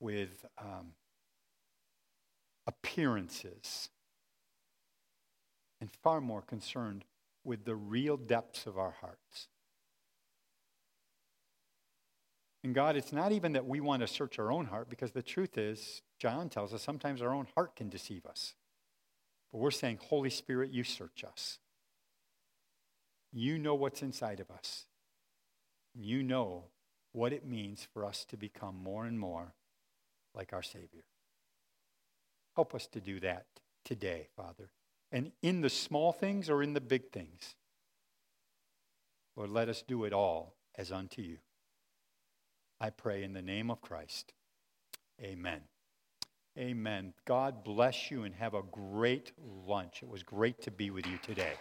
with 0.00 0.44
um, 0.58 0.92
appearances 2.66 3.90
and 5.80 5.90
far 6.02 6.22
more 6.22 6.40
concerned 6.40 7.04
with 7.44 7.64
the 7.66 7.76
real 7.76 8.16
depths 8.16 8.66
of 8.66 8.78
our 8.78 8.94
hearts. 9.00 9.48
And 12.64 12.74
God, 12.74 12.96
it's 12.96 13.12
not 13.12 13.30
even 13.30 13.52
that 13.52 13.66
we 13.66 13.80
want 13.80 14.00
to 14.00 14.08
search 14.08 14.38
our 14.38 14.50
own 14.50 14.66
heart, 14.66 14.88
because 14.88 15.12
the 15.12 15.22
truth 15.22 15.56
is, 15.56 16.02
John 16.18 16.48
tells 16.48 16.74
us 16.74 16.82
sometimes 16.82 17.22
our 17.22 17.34
own 17.34 17.46
heart 17.54 17.76
can 17.76 17.88
deceive 17.88 18.26
us. 18.26 18.54
But 19.52 19.58
we're 19.58 19.70
saying, 19.70 20.00
Holy 20.08 20.30
Spirit, 20.30 20.72
you 20.72 20.82
search 20.82 21.22
us. 21.22 21.58
You 23.32 23.58
know 23.58 23.74
what's 23.74 24.02
inside 24.02 24.40
of 24.40 24.50
us. 24.50 24.86
You 25.94 26.22
know 26.22 26.64
what 27.12 27.32
it 27.32 27.46
means 27.46 27.86
for 27.92 28.04
us 28.04 28.24
to 28.26 28.36
become 28.36 28.76
more 28.82 29.06
and 29.06 29.18
more 29.18 29.54
like 30.34 30.52
our 30.52 30.62
Savior. 30.62 31.04
Help 32.54 32.74
us 32.74 32.86
to 32.88 33.00
do 33.00 33.20
that 33.20 33.46
today, 33.84 34.28
Father. 34.36 34.70
And 35.12 35.32
in 35.42 35.60
the 35.60 35.70
small 35.70 36.12
things 36.12 36.50
or 36.50 36.62
in 36.62 36.74
the 36.74 36.80
big 36.80 37.10
things, 37.10 37.54
Lord, 39.36 39.50
let 39.50 39.68
us 39.68 39.82
do 39.86 40.04
it 40.04 40.12
all 40.12 40.54
as 40.76 40.90
unto 40.90 41.22
you. 41.22 41.38
I 42.80 42.90
pray 42.90 43.22
in 43.22 43.32
the 43.32 43.42
name 43.42 43.70
of 43.70 43.80
Christ. 43.80 44.32
Amen. 45.22 45.62
Amen. 46.58 47.12
God 47.26 47.64
bless 47.64 48.10
you 48.10 48.24
and 48.24 48.34
have 48.34 48.54
a 48.54 48.62
great 48.62 49.32
lunch. 49.66 50.02
It 50.02 50.08
was 50.08 50.22
great 50.22 50.60
to 50.62 50.70
be 50.70 50.90
with 50.90 51.06
you 51.06 51.18
today. 51.22 51.52